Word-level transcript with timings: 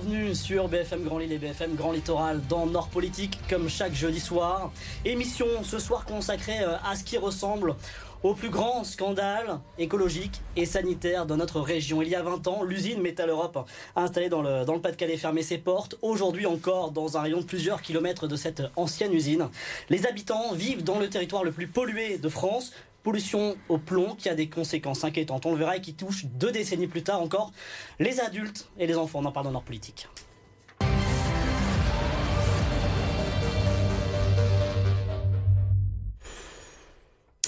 Bienvenue 0.00 0.32
sur 0.32 0.68
BFM 0.68 1.02
Grand 1.02 1.18
Lille 1.18 1.32
et 1.32 1.38
BFM 1.38 1.74
Grand 1.74 1.90
Littoral 1.90 2.40
dans 2.48 2.66
Nord 2.66 2.88
Politique 2.88 3.36
comme 3.50 3.68
chaque 3.68 3.94
jeudi 3.94 4.20
soir. 4.20 4.70
Émission 5.04 5.46
ce 5.64 5.80
soir 5.80 6.04
consacrée 6.04 6.60
euh, 6.60 6.76
à 6.88 6.94
ce 6.94 7.02
qui 7.02 7.18
ressemble 7.18 7.74
au 8.22 8.34
plus 8.34 8.48
grand 8.48 8.84
scandale 8.84 9.58
écologique 9.76 10.40
et 10.56 10.66
sanitaire 10.66 11.26
de 11.26 11.34
notre 11.34 11.60
région. 11.60 12.00
Il 12.02 12.08
y 12.08 12.14
a 12.14 12.22
20 12.22 12.46
ans, 12.46 12.62
l'usine 12.62 13.00
Métal 13.00 13.30
Europe, 13.30 13.68
installée 13.96 14.28
dans 14.28 14.42
le, 14.42 14.64
dans 14.64 14.74
le 14.74 14.80
Pas-de-Calais, 14.80 15.16
fermait 15.16 15.42
ses 15.42 15.58
portes. 15.58 15.96
Aujourd'hui 16.02 16.46
encore, 16.46 16.90
dans 16.90 17.16
un 17.16 17.22
rayon 17.22 17.38
de 17.38 17.44
plusieurs 17.44 17.82
kilomètres 17.82 18.28
de 18.28 18.36
cette 18.36 18.62
ancienne 18.76 19.12
usine, 19.12 19.48
les 19.88 20.06
habitants 20.06 20.52
vivent 20.52 20.84
dans 20.84 20.98
le 20.98 21.08
territoire 21.08 21.42
le 21.42 21.52
plus 21.52 21.66
pollué 21.66 22.18
de 22.18 22.28
France. 22.28 22.72
Pollution 23.02 23.56
au 23.68 23.78
plomb 23.78 24.14
qui 24.16 24.28
a 24.28 24.34
des 24.34 24.48
conséquences 24.48 25.04
inquiétantes, 25.04 25.46
on 25.46 25.52
le 25.52 25.58
verra, 25.58 25.76
et 25.76 25.80
qui 25.80 25.94
touche 25.94 26.26
deux 26.26 26.50
décennies 26.52 26.88
plus 26.88 27.02
tard 27.02 27.22
encore 27.22 27.52
les 27.98 28.20
adultes 28.20 28.68
et 28.78 28.86
les 28.86 28.96
enfants. 28.96 29.20
On 29.20 29.24
en 29.24 29.32
parle 29.32 29.46
dans 29.46 29.52
Nord 29.52 29.62
Politique. 29.62 30.08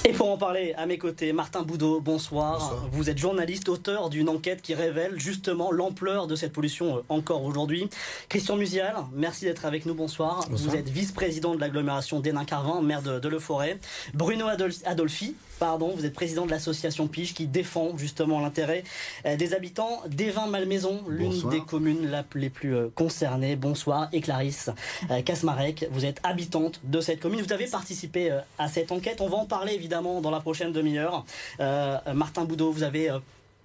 Et 0.07 0.13
pour 0.13 0.31
en 0.31 0.39
parler 0.39 0.73
à 0.79 0.87
mes 0.87 0.97
côtés, 0.97 1.33
Martin 1.35 1.63
Boudot, 1.63 2.01
bonsoir. 2.01 2.59
Bonsoir. 2.59 2.89
Vous 2.91 3.11
êtes 3.11 3.19
journaliste, 3.19 3.69
auteur 3.69 4.09
d'une 4.09 4.31
enquête 4.31 4.63
qui 4.63 4.75
révèle 4.75 5.21
justement 5.21 5.71
l'ampleur 5.71 6.27
de 6.27 6.35
cette 6.37 6.55
pollution 6.55 6.97
euh, 6.97 7.01
encore 7.11 7.45
aujourd'hui. 7.45 7.89
Christian 8.31 8.57
Musial, 8.57 8.97
merci 9.13 9.45
d'être 9.45 9.67
avec 9.67 9.85
nous, 9.85 9.95
bonsoir. 9.95 10.47
Bonsoir. 10.49 10.71
Vous 10.71 10.77
êtes 10.77 10.89
vice-président 10.89 11.55
de 11.55 11.61
l'agglomération 11.61 12.19
d'Hénin-Carvin, 12.19 12.81
maire 12.81 13.03
de, 13.03 13.19
de 13.21 13.29
Le 13.29 13.39
Forêt. 13.39 13.79
Bruno 14.15 14.47
Adol- 14.47 14.83
Adolfi, 14.87 15.37
pardon, 15.61 15.93
vous 15.95 16.05
êtes 16.07 16.15
président 16.15 16.47
de 16.47 16.51
l'association 16.51 17.07
Pige 17.07 17.35
qui 17.35 17.47
défend 17.47 17.97
justement 17.97 18.41
l'intérêt 18.41 18.83
euh, 19.27 19.37
des 19.37 19.55
habitants 19.55 20.03
d'Evin-Malmaison, 20.09 21.03
l'une 21.07 21.29
Bonsoir. 21.31 21.53
des 21.53 21.61
communes 21.61 22.11
les 22.35 22.51
plus 22.51 22.75
euh, 22.75 22.89
concernées. 22.95 23.55
Bonsoir. 23.55 24.09
Et 24.13 24.21
Clarisse 24.21 24.71
euh, 25.11 25.23
Kasmarek, 25.23 25.87
vous 25.93 26.05
êtes 26.05 26.19
habitante 26.25 26.81
de 26.83 27.01
cette 27.01 27.21
commune. 27.21 27.43
Vous 27.43 27.53
avez 27.53 27.67
participé 27.67 28.33
euh, 28.33 28.41
à 28.59 28.69
cette 28.69 28.91
enquête. 28.91 29.21
On 29.21 29.29
va 29.29 29.37
en 29.37 29.45
parler 29.47 29.75
évidemment 29.75 30.21
dans 30.21 30.31
la 30.31 30.41
prochaine 30.41 30.73
demi-heure. 30.73 31.25
Euh, 31.61 31.99
Martin 32.15 32.45
Boudot, 32.45 32.73
vous 32.73 32.83
avez 32.83 33.11
euh, 33.11 33.19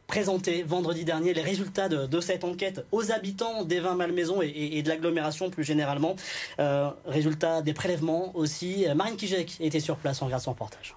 présenté 0.08 0.62
vendredi 0.64 1.06
dernier 1.06 1.34
les 1.34 1.42
résultats 1.42 1.88
de, 1.90 2.06
de 2.06 2.20
cette 2.20 2.44
enquête 2.44 2.86
aux 2.92 3.12
habitants 3.12 3.64
d'Evin-Malmaison 3.64 4.42
et, 4.42 4.48
et- 4.48 4.78
et 4.78 4.84
de 4.84 4.90
l'agglomération 4.90 5.50
plus 5.50 5.64
généralement. 5.64 6.16
Euh, 6.59 6.90
résultats 7.06 7.62
des 7.62 7.74
prélèvements 7.74 8.32
aussi. 8.36 8.86
Euh, 8.86 8.94
Marine 8.96 9.16
Kijek 9.16 9.56
était 9.62 9.80
sur 9.80 9.96
place, 9.96 10.22
on 10.22 10.26
regarde 10.26 10.44
son 10.44 10.52
reportage. 10.52 10.94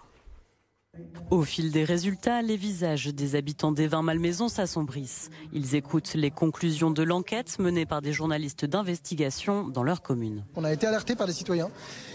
Au 1.31 1.42
fil 1.42 1.70
des 1.70 1.84
résultats, 1.84 2.41
les 2.42 2.56
visages 2.56 3.06
des 3.06 3.36
habitants 3.36 3.72
des 3.72 3.86
vins 3.86 4.03
Malmaison 4.03 4.48
s'assombrissent. 4.48 5.31
Ils 5.53 5.75
écoutent 5.75 6.14
les 6.14 6.31
conclusions 6.31 6.91
de 6.91 7.03
l'enquête 7.03 7.58
menée 7.58 7.84
par 7.84 8.00
des 8.00 8.12
journalistes 8.12 8.64
d'investigation 8.64 9.69
dans 9.69 9.83
leur 9.83 10.00
commune. 10.00 10.44
On 10.56 10.64
a 10.64 10.72
été 10.72 10.86
alerté 10.86 11.14
par 11.14 11.27
des 11.27 11.33
citoyens 11.33 11.69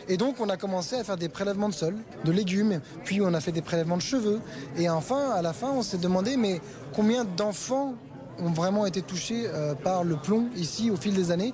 et 0.09 0.17
donc 0.17 0.39
on 0.39 0.49
a 0.49 0.57
commencé 0.57 0.95
à 0.95 1.03
faire 1.03 1.17
des 1.17 1.29
prélèvements 1.29 1.69
de 1.69 1.73
sol, 1.73 1.95
de 2.25 2.31
légumes, 2.31 2.81
puis 3.05 3.21
on 3.21 3.33
a 3.33 3.39
fait 3.39 3.51
des 3.51 3.61
prélèvements 3.61 3.97
de 3.97 4.01
cheveux 4.01 4.41
et 4.77 4.89
enfin 4.89 5.29
à 5.29 5.41
la 5.41 5.53
fin 5.53 5.71
on 5.71 5.83
s'est 5.83 5.99
demandé 5.99 6.35
mais 6.35 6.59
combien 6.93 7.23
d'enfants 7.23 7.93
ont 8.39 8.51
vraiment 8.51 8.87
été 8.87 9.03
touchés 9.03 9.43
euh, 9.45 9.75
par 9.75 10.03
le 10.03 10.15
plomb 10.15 10.49
ici 10.55 10.89
au 10.89 10.95
fil 10.95 11.13
des 11.13 11.29
années? 11.29 11.53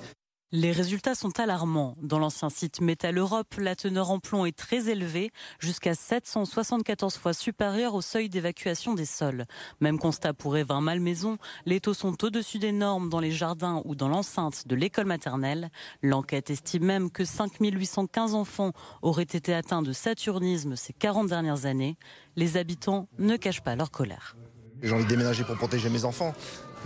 Les 0.52 0.72
résultats 0.72 1.14
sont 1.14 1.40
alarmants. 1.40 1.96
Dans 2.02 2.18
l'ancien 2.18 2.50
site 2.50 2.82
Métal 2.82 3.20
Europe, 3.20 3.54
la 3.60 3.76
teneur 3.76 4.10
en 4.10 4.18
plomb 4.18 4.46
est 4.46 4.58
très 4.58 4.90
élevée, 4.90 5.30
jusqu'à 5.60 5.94
774 5.94 7.18
fois 7.18 7.34
supérieure 7.34 7.94
au 7.94 8.02
seuil 8.02 8.30
d'évacuation 8.30 8.96
des 8.96 9.06
sols. 9.06 9.46
Même 9.80 10.00
constat 10.00 10.34
pour 10.34 10.58
Evin 10.58 10.82
Malmaison, 10.82 11.38
les 11.68 11.80
taux 11.80 11.94
sont 11.94 12.24
au-dessus 12.24 12.58
des 12.58 12.72
normes 12.72 13.10
dans 13.10 13.20
les 13.20 13.32
jardins 13.32 13.84
ou 13.86 13.94
dans 13.94 14.08
l'enceinte 14.08 14.68
de 14.68 14.76
l'école 14.76 15.06
maternelle. 15.06 15.70
L'enquête 16.02 16.50
estime 16.50 16.86
même 16.86 17.12
que 17.12 17.26
5815 17.26 18.34
enfants 18.34 18.72
auraient 19.04 19.22
été 19.22 19.54
atteints 19.54 19.84
de 19.84 19.94
saturnisme 19.94 20.76
ces 20.76 20.94
40 20.94 21.28
dernières 21.28 21.68
années. 21.68 21.96
Les 22.36 22.58
habitants 22.58 23.08
ne 23.20 23.38
cachent 23.38 23.62
pas 23.62 23.76
leur 23.76 23.92
colère. 23.92 24.36
J'ai 24.82 24.94
envie 24.94 25.04
de 25.04 25.10
déménager 25.10 25.44
pour 25.44 25.58
protéger 25.58 25.90
mes 25.90 26.06
enfants. 26.06 26.34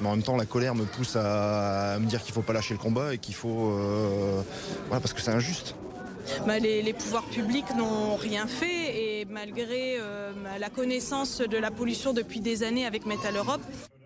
Mais 0.02 0.08
en 0.08 0.12
même 0.16 0.24
temps, 0.24 0.36
la 0.36 0.46
colère 0.46 0.76
me 0.76 0.86
pousse 0.86 1.16
à, 1.16 1.94
à 1.94 2.00
me 2.00 2.06
dire 2.08 2.22
qu'il 2.24 2.34
faut 2.34 2.42
pas 2.42 2.54
lâcher 2.54 2.74
le 2.74 2.80
combat 2.80 3.14
et 3.14 3.18
qu'il 3.18 3.36
faut. 3.36 3.72
euh, 3.72 4.42
voilà, 4.88 5.00
parce 5.00 5.14
que 5.14 5.22
c'est 5.22 5.32
injuste. 5.32 5.76
Bah, 6.48 6.58
les, 6.58 6.82
les 6.82 6.94
pouvoirs 6.94 7.26
publics 7.26 7.76
n'ont 7.76 8.16
rien 8.16 8.48
fait 8.48 9.20
et 9.20 9.26
malgré 9.26 9.98
euh, 10.00 10.32
la 10.60 10.70
connaissance 10.70 11.42
de 11.42 11.58
la 11.58 11.70
pollution 11.70 12.14
depuis 12.14 12.40
des 12.40 12.64
années 12.64 12.86
avec 12.86 13.06
Metal 13.06 13.36
Europe, 13.36 13.62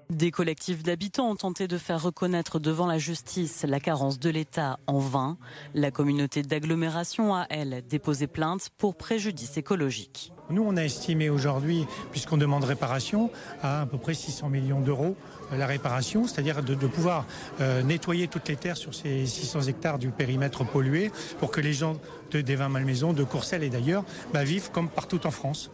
Des 0.09 0.31
collectifs 0.31 0.83
d'habitants 0.83 1.29
ont 1.29 1.35
tenté 1.35 1.67
de 1.67 1.77
faire 1.77 2.01
reconnaître 2.01 2.59
devant 2.59 2.87
la 2.87 2.97
justice 2.97 3.63
la 3.67 3.79
carence 3.79 4.17
de 4.19 4.29
l'État 4.29 4.79
en 4.87 4.99
vain. 4.99 5.37
La 5.75 5.91
communauté 5.91 6.41
d'agglomération 6.41 7.35
a, 7.35 7.45
elle, 7.49 7.83
déposé 7.87 8.25
plainte 8.25 8.69
pour 8.77 8.95
préjudice 8.95 9.57
écologique. 9.57 10.31
Nous, 10.49 10.63
on 10.65 10.77
a 10.77 10.83
estimé 10.83 11.29
aujourd'hui, 11.29 11.85
puisqu'on 12.11 12.37
demande 12.37 12.63
réparation, 12.63 13.29
à 13.61 13.81
à 13.81 13.85
peu 13.85 13.97
près 13.97 14.13
600 14.13 14.49
millions 14.49 14.79
d'euros 14.79 15.15
euh, 15.51 15.57
la 15.57 15.67
réparation, 15.67 16.25
c'est-à-dire 16.25 16.63
de, 16.63 16.73
de 16.73 16.87
pouvoir 16.87 17.25
euh, 17.59 17.83
nettoyer 17.83 18.27
toutes 18.27 18.47
les 18.47 18.55
terres 18.55 18.77
sur 18.77 18.95
ces 18.95 19.25
600 19.25 19.63
hectares 19.63 19.99
du 19.99 20.09
périmètre 20.09 20.65
pollué 20.65 21.11
pour 21.39 21.51
que 21.51 21.59
les 21.59 21.73
gens 21.73 21.97
de 22.31 22.41
des 22.41 22.55
vins 22.55 22.69
Malmaison, 22.69 23.13
de 23.13 23.23
Courcelles 23.23 23.63
et 23.63 23.69
d'ailleurs 23.69 24.03
bah, 24.33 24.43
vivent 24.43 24.71
comme 24.71 24.89
partout 24.89 25.25
en 25.25 25.31
France. 25.31 25.69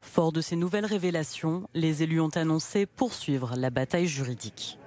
Fort 0.00 0.32
de 0.32 0.40
ces 0.40 0.56
nouvelles 0.56 0.86
révélations, 0.86 1.68
les 1.74 2.02
élus 2.02 2.20
ont 2.20 2.34
annoncé 2.34 2.86
poursuivre 2.86 3.54
la 3.56 3.70
bataille 3.70 4.06
juridique. 4.06 4.78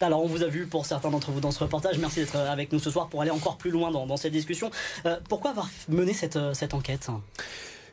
Alors 0.00 0.22
on 0.22 0.26
vous 0.26 0.42
a 0.42 0.46
vu 0.46 0.66
pour 0.66 0.84
certains 0.84 1.10
d'entre 1.10 1.30
vous 1.30 1.40
dans 1.40 1.50
ce 1.50 1.60
reportage. 1.60 1.98
Merci 1.98 2.20
d'être 2.20 2.36
avec 2.36 2.70
nous 2.70 2.78
ce 2.78 2.90
soir 2.90 3.08
pour 3.08 3.22
aller 3.22 3.30
encore 3.30 3.56
plus 3.56 3.70
loin 3.70 3.90
dans, 3.90 4.06
dans 4.06 4.18
cette 4.18 4.32
discussion. 4.32 4.70
Euh, 5.06 5.18
pourquoi 5.28 5.52
avoir 5.52 5.70
mené 5.88 6.12
cette, 6.12 6.36
euh, 6.36 6.52
cette 6.52 6.74
enquête? 6.74 7.08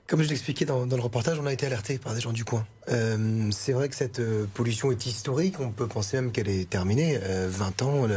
Comme 0.06 0.22
je 0.22 0.28
l'expliquais 0.28 0.66
dans, 0.66 0.86
le 0.86 1.02
reportage, 1.02 1.40
on 1.40 1.46
a 1.46 1.54
été 1.54 1.66
alerté 1.66 1.98
par 1.98 2.14
des 2.14 2.20
gens 2.20 2.34
du 2.34 2.44
coin. 2.44 2.66
Euh, 2.90 3.50
c'est 3.52 3.72
vrai 3.72 3.88
que 3.88 3.96
cette 3.96 4.20
euh, 4.20 4.46
pollution 4.54 4.92
est 4.92 5.06
historique, 5.06 5.62
on 5.62 5.72
peut 5.72 5.88
penser 5.88 6.18
même 6.18 6.34
qu'elle 6.34 6.50
est 6.50 6.70
terminée. 6.70 7.18
Euh, 7.24 7.48
20 7.50 7.82
ans, 7.84 8.08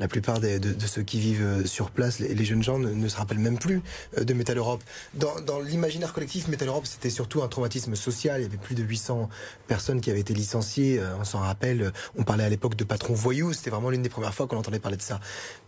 la 0.00 0.08
plupart 0.08 0.40
de, 0.40 0.58
ceux 0.84 1.04
qui 1.04 1.20
vivent 1.20 1.44
euh, 1.44 1.64
sur 1.64 1.92
place, 1.92 2.18
les, 2.18 2.44
jeunes 2.44 2.64
gens 2.64 2.80
ne, 2.80 3.08
se 3.08 3.16
rappellent 3.16 3.38
même 3.38 3.60
plus 3.60 3.80
de 4.20 4.34
Métal 4.34 4.58
Europe. 4.58 4.82
Dans, 5.14 5.60
l'imaginaire 5.60 6.12
collectif, 6.12 6.48
Métal 6.48 6.66
Europe, 6.66 6.86
c'était 6.86 7.10
surtout 7.10 7.44
un 7.44 7.48
traumatisme 7.48 7.94
social. 7.94 8.40
Il 8.40 8.42
y 8.42 8.46
avait 8.46 8.56
plus 8.56 8.74
de 8.74 8.82
800 8.82 9.28
personnes 9.68 10.00
qui 10.00 10.10
avaient 10.10 10.20
été 10.20 10.34
licenciées. 10.34 11.00
On 11.20 11.24
s'en 11.24 11.38
rappelle, 11.38 11.92
on 12.18 12.24
parlait 12.24 12.44
à 12.44 12.48
l'époque 12.48 12.74
de 12.74 12.84
patrons 12.84 13.14
voyous, 13.14 13.52
c'était 13.52 13.70
vraiment 13.70 13.90
l'une 13.90 14.02
des 14.02 14.08
premières 14.08 14.34
fois 14.34 14.48
qu'on 14.48 14.56
entendait 14.56 14.80
parler 14.80 14.96
de 14.96 15.02
ça. 15.02 15.20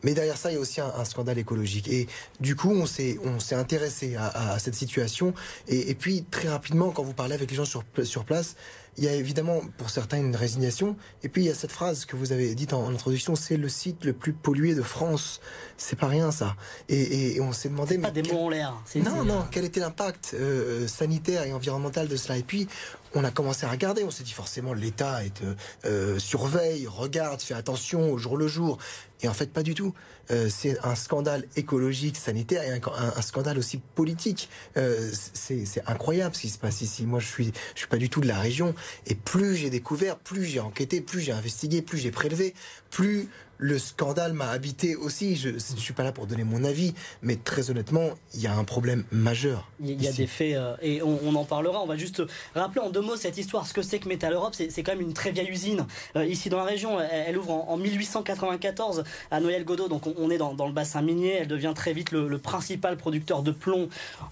Mais 0.02 0.12
derrière 0.12 0.36
ça, 0.36 0.50
il 0.50 0.54
y 0.54 0.56
a 0.56 0.60
aussi 0.60 0.80
un, 0.80 1.04
scandale 1.04 1.38
écologique. 1.38 1.86
Et 1.88 2.08
du 2.40 2.56
coup, 2.56 2.72
on 2.72 2.86
s'est, 2.86 3.18
intéressé 3.52 4.16
à 4.16 4.58
cette 4.58 4.74
situation. 4.74 5.34
Et, 5.68 5.90
et 5.90 5.94
puis, 5.94 6.24
très 6.30 6.48
rapidement, 6.48 6.90
quand 6.90 7.02
vous 7.02 7.12
parlez 7.14 7.34
avec 7.34 7.50
les 7.50 7.56
gens 7.56 7.64
sur, 7.66 7.84
pla- 7.84 8.04
sur 8.04 8.24
place, 8.24 8.56
il 8.96 9.04
y 9.04 9.08
a 9.08 9.12
évidemment 9.14 9.60
pour 9.76 9.90
certains 9.90 10.16
une 10.18 10.34
résignation. 10.34 10.96
Et 11.22 11.28
puis, 11.28 11.42
il 11.42 11.46
y 11.46 11.50
a 11.50 11.54
cette 11.54 11.70
phrase 11.70 12.04
que 12.04 12.16
vous 12.16 12.32
avez 12.32 12.54
dite 12.56 12.72
en, 12.72 12.84
en 12.86 12.90
introduction, 12.92 13.36
c'est 13.36 13.56
le 13.56 13.68
site 13.68 14.04
le 14.04 14.12
plus 14.12 14.32
pollué 14.32 14.74
de 14.74 14.82
France. 14.82 15.40
C'est 15.76 15.96
pas 15.98 16.08
rien, 16.08 16.32
ça. 16.32 16.56
Et, 16.88 16.96
et- 17.00 17.36
et 17.36 17.40
on 17.40 17.52
s'est 17.52 17.68
demandé... 17.68 17.96
Pas 17.98 18.08
mais 18.08 18.12
des 18.14 18.22
quel- 18.22 18.34
mots 18.34 18.46
en 18.46 18.48
l'air. 18.48 18.74
non, 18.96 19.24
non, 19.24 19.44
quel 19.50 19.64
était 19.66 19.78
l'impact 19.80 20.32
euh, 20.34 20.88
sanitaire 20.88 21.44
et 21.44 21.52
environnemental 21.52 22.08
de 22.08 22.16
cela? 22.16 22.38
Et 22.38 22.42
puis, 22.42 22.66
on 23.14 23.22
a 23.22 23.30
commencé 23.30 23.64
à 23.66 23.70
regarder, 23.70 24.02
on 24.04 24.10
s'est 24.10 24.24
dit 24.24 24.32
forcément 24.32 24.72
l'État 24.74 25.24
est, 25.24 25.42
euh, 25.42 25.54
euh, 25.84 26.18
surveille, 26.18 26.86
regarde, 26.86 27.40
fait 27.40 27.54
attention 27.54 28.10
au 28.12 28.18
jour 28.18 28.36
le 28.36 28.48
jour. 28.48 28.78
Et 29.22 29.28
en 29.28 29.34
fait, 29.34 29.52
pas 29.52 29.62
du 29.62 29.74
tout. 29.74 29.94
Euh, 30.30 30.48
c'est 30.50 30.78
un 30.84 30.94
scandale 30.94 31.44
écologique, 31.56 32.16
sanitaire 32.16 32.62
et 32.62 32.70
un, 32.70 33.22
scandale 33.22 33.58
aussi 33.58 33.78
politique. 33.94 34.48
Euh, 34.76 35.10
c'est 35.32 35.64
c'est 35.64 35.82
incroyable 35.86 36.34
ce 36.34 36.42
qui 36.42 36.48
se 36.48 36.58
passe 36.58 36.82
ici. 36.82 37.06
Moi, 37.06 37.20
je 37.20 37.26
suis, 37.26 37.52
je 37.74 37.80
suis 37.80 37.88
pas 37.88 37.96
du 37.96 38.10
tout 38.10 38.20
de 38.20 38.28
la 38.28 38.38
région. 38.38 38.74
Et 39.06 39.14
plus 39.14 39.56
j'ai 39.56 39.70
découvert, 39.70 40.18
plus 40.18 40.44
j'ai 40.44 40.60
enquêté, 40.60 41.00
plus 41.00 41.20
j'ai 41.20 41.32
investigué, 41.32 41.82
plus 41.82 41.98
j'ai 41.98 42.10
prélevé, 42.10 42.54
plus 42.90 43.28
le 43.58 43.78
scandale 43.78 44.32
m'a 44.32 44.48
habité 44.50 44.96
aussi. 44.96 45.36
Je 45.36 45.50
ne 45.50 45.58
suis 45.58 45.92
pas 45.92 46.04
là 46.04 46.12
pour 46.12 46.26
donner 46.26 46.44
mon 46.44 46.64
avis, 46.64 46.94
mais 47.22 47.36
très 47.36 47.70
honnêtement, 47.70 48.10
il 48.34 48.40
y 48.40 48.46
a 48.46 48.54
un 48.54 48.64
problème 48.64 49.04
majeur. 49.10 49.68
Il 49.80 50.02
y 50.02 50.06
a 50.06 50.10
ici. 50.10 50.22
des 50.22 50.26
faits 50.26 50.54
euh, 50.56 50.76
et 50.80 51.02
on, 51.02 51.18
on 51.24 51.34
en 51.34 51.44
parlera. 51.44 51.82
On 51.82 51.86
va 51.86 51.96
juste 51.96 52.22
rappeler 52.54 52.80
en 52.80 52.90
deux 52.90 53.00
mots 53.00 53.16
cette 53.16 53.36
histoire. 53.36 53.66
Ce 53.66 53.74
que 53.74 53.82
c'est 53.82 53.98
que 53.98 54.08
Metal 54.08 54.32
Europe, 54.32 54.54
c'est 54.54 54.82
quand 54.82 54.92
même 54.92 55.00
une 55.00 55.12
très 55.12 55.32
vieille 55.32 55.50
usine 55.50 55.86
euh, 56.16 56.24
ici 56.24 56.48
dans 56.48 56.58
la 56.58 56.64
région. 56.64 57.00
Elle, 57.00 57.24
elle 57.28 57.38
ouvre 57.38 57.50
en, 57.52 57.68
en 57.68 57.76
1894 57.76 59.04
à 59.30 59.40
Noël-Godot, 59.40 59.88
donc 59.88 60.06
on, 60.06 60.14
on 60.16 60.30
est 60.30 60.38
dans, 60.38 60.54
dans 60.54 60.66
le 60.66 60.72
bassin 60.72 61.02
minier. 61.02 61.34
Elle 61.40 61.48
devient 61.48 61.72
très 61.74 61.92
vite 61.92 62.12
le, 62.12 62.28
le 62.28 62.38
principal 62.38 62.96
producteur 62.96 63.42
de 63.42 63.50
plomb 63.50 63.88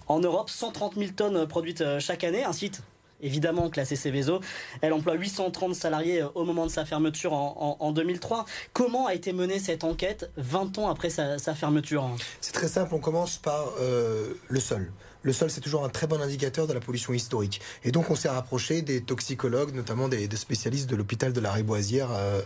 en 0.07 0.21
Europe. 0.21 0.51
130 0.51 0.95
000 0.97 1.11
tonnes 1.17 1.47
produites 1.47 1.81
euh, 1.81 2.01
chaque 2.01 2.25
année. 2.25 2.45
Un 2.45 2.53
site 2.53 2.83
évidemment 3.21 3.71
classé 3.71 3.97
Céveso. 3.97 4.41
Elle 4.81 4.93
emploie 4.93 5.15
830 5.15 5.75
salariés 5.75 6.23
euh, 6.23 6.29
au 6.35 6.45
moment 6.45 6.67
de 6.67 6.71
sa 6.71 6.85
fermeture 6.85 7.33
en, 7.33 7.77
en- 7.81 7.85
en 7.85 7.93
2003. 7.93 8.45
Comment 8.73 9.07
a 9.07 9.15
été 9.15 9.33
menée 9.33 9.59
cette 9.59 9.85
enquête 9.85 10.31
20 10.37 10.79
ans 10.79 10.89
après 10.89 11.11
sa, 11.11 11.39
fermeture 11.55 12.09
C'est 12.41 12.53
très 12.53 12.69
simple, 12.69 12.95
on 12.95 12.99
commence 12.99 13.37
par 13.39 13.73
euh, 13.81 14.35
le 14.49 14.61
sol. 14.61 14.93
le 15.23 15.33
sol 15.33 15.51
c'est 15.51 15.61
toujours 15.61 15.85
un 15.85 15.89
très 15.89 16.07
bon 16.07 16.21
indicateur 16.21 16.67
de 16.67 16.73
la 16.73 16.81
pollution 16.81 17.13
historique. 17.13 17.61
Et 17.85 17.91
donc 17.93 18.11
on 18.11 18.15
s'est 18.15 18.29
rapproché 18.29 18.83
des 18.83 19.01
toxicologues, 19.03 19.75
notamment 19.75 20.09
des, 20.09 20.29
spécialistes 20.37 20.89
de 20.91 20.97
l'hôpital 20.97 21.33
de 21.33 21.41
la 21.41 21.53
Riboisière 21.53 22.09
euh, 22.13 22.41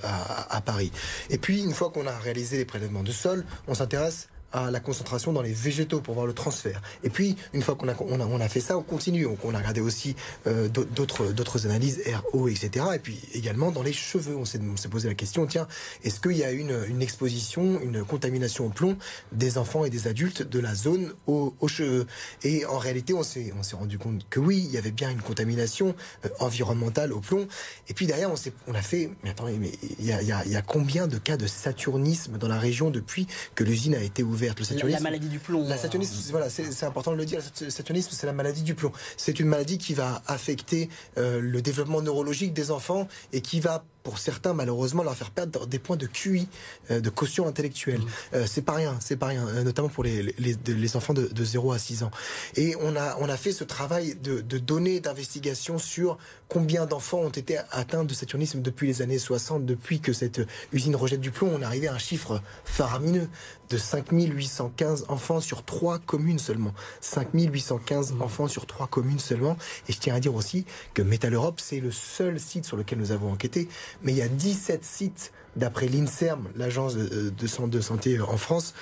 à 0.49 0.61
Paris. 0.61 0.93
Et 1.31 1.39
puis 1.39 1.63
une 1.63 1.73
fois 1.73 1.91
qu'on 1.91 2.07
a 2.07 2.17
réalisé 2.19 2.57
les 2.59 2.65
prélèvements 2.65 3.03
de 3.03 3.13
sol, 3.13 3.45
on 3.69 3.75
s'intéresse 3.75 4.29
à 4.53 4.71
la 4.71 4.81
concentration 4.81 5.33
dans 5.33 5.43
les 5.43 5.53
végétaux 5.53 6.01
pour 6.01 6.15
voir 6.15 6.27
le 6.27 6.33
transfert. 6.33 6.83
Et 7.05 7.11
puis, 7.11 7.37
une 7.53 7.63
fois 7.63 7.75
qu'on 7.75 7.89
a, 7.89 7.95
on 8.01 8.21
a, 8.21 8.27
on 8.27 8.41
a 8.41 8.49
fait 8.49 8.61
ça, 8.61 8.77
on 8.77 8.83
continue. 8.83 9.27
On, 9.27 9.55
a 9.55 9.59
regardé 9.59 9.81
aussi 9.81 10.17
euh, 10.47 10.69
d'autres, 10.69 11.67
analyses, 11.67 12.03
RO, 12.33 12.49
etc. 12.49 12.87
Et 12.95 12.99
puis 12.99 13.21
également 13.35 13.71
dans 13.71 13.83
les 13.83 13.93
cheveux, 13.93 14.37
on 14.37 14.45
s'est, 14.45 14.59
posé 14.91 15.09
la 15.09 15.15
question, 15.15 15.47
tiens, 15.47 15.69
est-ce 16.05 16.21
qu'il 16.21 16.37
y 16.37 16.45
a 16.45 16.51
une, 16.51 16.77
une 16.89 17.03
exposition, 17.03 17.81
une 17.81 18.05
contamination 18.05 18.67
au 18.67 18.71
plomb 18.71 18.97
des 19.33 19.59
enfants 19.59 19.85
et 19.85 19.91
des 19.91 20.09
adultes 20.09 20.43
de 20.43 20.59
la 20.59 20.75
zone 20.75 21.13
aux, 21.27 21.55
cheveux? 21.69 22.07
Et 22.43 22.65
en 22.67 22.79
réalité, 22.79 23.15
on 23.15 23.23
s'est, 23.23 23.53
rendu 23.73 23.99
compte 23.99 24.27
que 24.31 24.41
oui, 24.41 24.65
il 24.67 24.73
y 24.73 24.79
avait 24.79 24.91
bien 24.91 25.11
une 25.11 25.23
contamination 25.23 25.95
euh, 26.25 26.29
environnementale 26.41 27.13
au 27.13 27.21
plomb. 27.21 27.47
Et 27.89 27.95
puis 27.95 28.07
derrière, 28.07 28.31
on, 28.31 28.37
on 28.67 28.75
a 28.75 28.83
fait, 28.83 29.11
mais 29.23 29.31
attendez, 29.31 29.59
mais 29.59 29.71
il 29.99 30.07
y 30.07 30.13
a, 30.13 30.23
y, 30.23 30.51
y 30.51 30.57
a 30.57 30.63
combien 30.63 31.07
de 31.07 31.19
cas 31.19 31.37
de 31.37 31.47
saturnisme 31.47 32.39
dans 32.39 32.49
la 32.49 32.59
région 32.59 32.91
depuis 32.91 33.27
que 33.55 33.65
l'usine 33.65 33.95
a 33.95 34.03
été 34.03 34.23
ouverte? 34.23 34.40
La, 34.41 35.01
maladie 35.01 35.29
du 35.29 35.39
plomb. 35.39 35.67
La 35.69 35.77
saturnisme, 35.77 36.15
voilà, 36.31 36.51
c'est 36.51 36.85
important 36.85 37.13
de 37.13 37.17
le 37.17 37.25
dire. 37.25 37.41
Le 37.61 37.71
saturnisme, 37.71 38.11
c'est 38.13 38.27
la 38.27 38.33
maladie 38.33 38.63
du 38.63 38.75
plomb. 38.75 38.93
C'est 39.17 39.41
une 39.41 39.47
maladie 39.47 39.79
qui 39.79 39.95
va 39.95 40.23
affecter 40.27 40.89
euh, 41.19 41.41
le 41.41 41.63
développement 41.63 42.03
neurologique 42.03 42.53
des 42.53 42.71
enfants 42.71 43.09
et 43.33 43.41
qui 43.41 43.61
va 43.61 43.85
pour 44.03 44.19
certains 44.19 44.55
malheureusement 44.55 45.03
leur 45.03 45.17
faire 45.17 45.31
perdre 45.31 45.67
des 45.67 45.79
points 45.79 45.97
de 45.97 46.07
QI, 46.07 46.49
euh, 46.91 47.01
de 47.01 47.11
caution 47.11 47.47
intellectuelle. 47.47 48.01
Mmh. 48.01 48.35
Euh, 48.35 48.47
c'est 48.47 48.63
pas 48.63 48.75
rien, 48.75 48.97
c'est 49.01 49.17
pas 49.17 49.27
rien, 49.27 49.47
euh, 49.49 49.63
notamment 49.63 49.89
pour 49.89 50.05
les, 50.05 50.35
les, 50.39 50.57
les 50.67 50.97
enfants 50.97 51.15
de, 51.15 51.27
de, 51.27 51.45
0 51.45 51.73
à 51.73 51.79
6 51.79 52.03
ans. 52.03 52.11
Et 52.57 52.75
on 52.81 52.97
a, 52.97 53.17
on 53.21 53.29
a 53.29 53.37
fait 53.37 53.53
ce 53.53 53.65
travail 53.65 54.17
de, 54.23 54.41
de 54.41 54.59
données 54.59 55.01
d'investigation 55.01 55.79
sur 55.79 56.19
combien 56.49 56.87
d'enfants 56.87 57.21
ont 57.21 57.31
été 57.31 57.59
atteints 57.71 58.05
de 58.05 58.15
saturnisme 58.15 58.63
depuis 58.63 58.87
les 58.87 59.03
années 59.03 59.19
60, 59.19 59.65
depuis 59.65 60.01
que 60.01 60.13
cette 60.13 60.41
usine 60.73 60.97
rejette 60.97 61.21
du 61.21 61.31
plomb. 61.31 61.51
On 61.55 61.63
arrivé 61.63 61.89
à 61.89 61.95
un 61.95 61.99
chiffre 61.99 62.43
faramineux 62.65 63.29
de 63.69 63.77
5815 63.79 65.07
enfants 65.09 65.41
sur 65.41 65.65
trois 65.65 65.99
communes 65.99 66.39
seulement. 66.41 66.75
5815 67.01 68.13
mmh. 68.13 68.23
enfants 68.23 68.49
sur 68.49 68.67
trois 68.67 68.89
communes 68.89 69.21
seulement. 69.21 69.57
Et 69.89 69.93
je 69.93 69.99
tiens 69.99 70.15
à 70.15 70.21
dire 70.21 70.35
aussi 70.35 70.65
que 70.95 71.03
Metal 71.03 71.33
Europe, 71.33 71.61
c'est 71.61 71.81
le 71.81 71.93
seul 71.93 72.41
site 72.41 72.65
sur 72.65 72.77
lequel 72.77 72.99
nous 72.99 73.13
avons 73.13 73.31
enquêté 73.31 73.69
mais 74.03 74.13
il 74.13 74.19
y 74.19 74.23
a 74.23 74.29
17 74.29 74.85
sites, 74.85 75.33
d'après 75.57 75.89
l'INSERM, 75.89 76.49
l'agence 76.55 76.95
de, 76.95 77.31
de, 77.31 77.81
santé 77.81 78.21
en 78.21 78.37
France, 78.37 78.75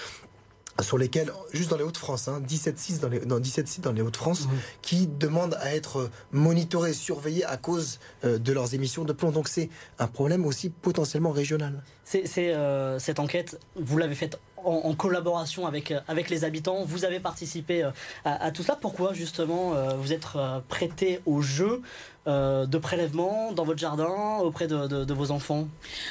sur 0.82 0.98
lesquels, 0.98 1.32
juste 1.52 1.70
dans 1.70 1.76
les 1.76 1.82
Hauts-de-France, 1.82 2.28
17, 2.40 2.74
hein, 2.74 2.76
sites 2.78 3.00
dans 3.00 3.08
les, 3.08 3.40
17 3.40 3.68
sites 3.68 3.84
dans 3.84 3.92
les 3.92 4.02
Hauts-de-France, 4.02 4.46
mmh. 4.46 4.50
qui 4.82 5.06
demandent 5.06 5.56
à 5.60 5.74
être 5.74 6.10
monitorés, 6.32 6.92
surveillés 6.92 7.44
à 7.44 7.56
cause 7.56 7.98
euh, 8.24 8.38
de 8.38 8.52
leurs 8.52 8.74
émissions 8.74 9.04
de 9.04 9.12
plomb. 9.12 9.32
Donc 9.32 9.48
c'est 9.48 9.70
un 9.98 10.06
problème 10.06 10.46
aussi 10.46 10.70
potentiellement 10.70 11.30
régional. 11.30 11.82
C'est, 12.04 12.24
euh, 12.38 12.98
cette 12.98 13.18
enquête, 13.18 13.60
vous 13.76 13.98
l'avez 13.98 14.14
faite 14.14 14.38
en, 14.56 14.94
collaboration 14.94 15.66
avec, 15.66 15.90
euh, 15.90 16.00
avec 16.08 16.30
les 16.30 16.44
habitants. 16.44 16.84
Vous 16.84 17.04
avez 17.04 17.20
participé 17.20 17.82
à, 17.82 17.92
à 18.24 18.50
tout 18.50 18.62
cela. 18.62 18.78
Pourquoi 18.80 19.12
justement 19.14 19.74
vous 19.96 20.12
êtes 20.12 20.26
prêté 20.68 21.20
au 21.26 21.42
jeu 21.42 21.82
euh, 22.28 22.66
de 22.66 22.78
prélèvements 22.78 23.52
dans 23.52 23.64
votre 23.64 23.78
jardin 23.78 24.38
auprès 24.40 24.66
de, 24.66 25.12
vos 25.12 25.30
enfants 25.30 25.66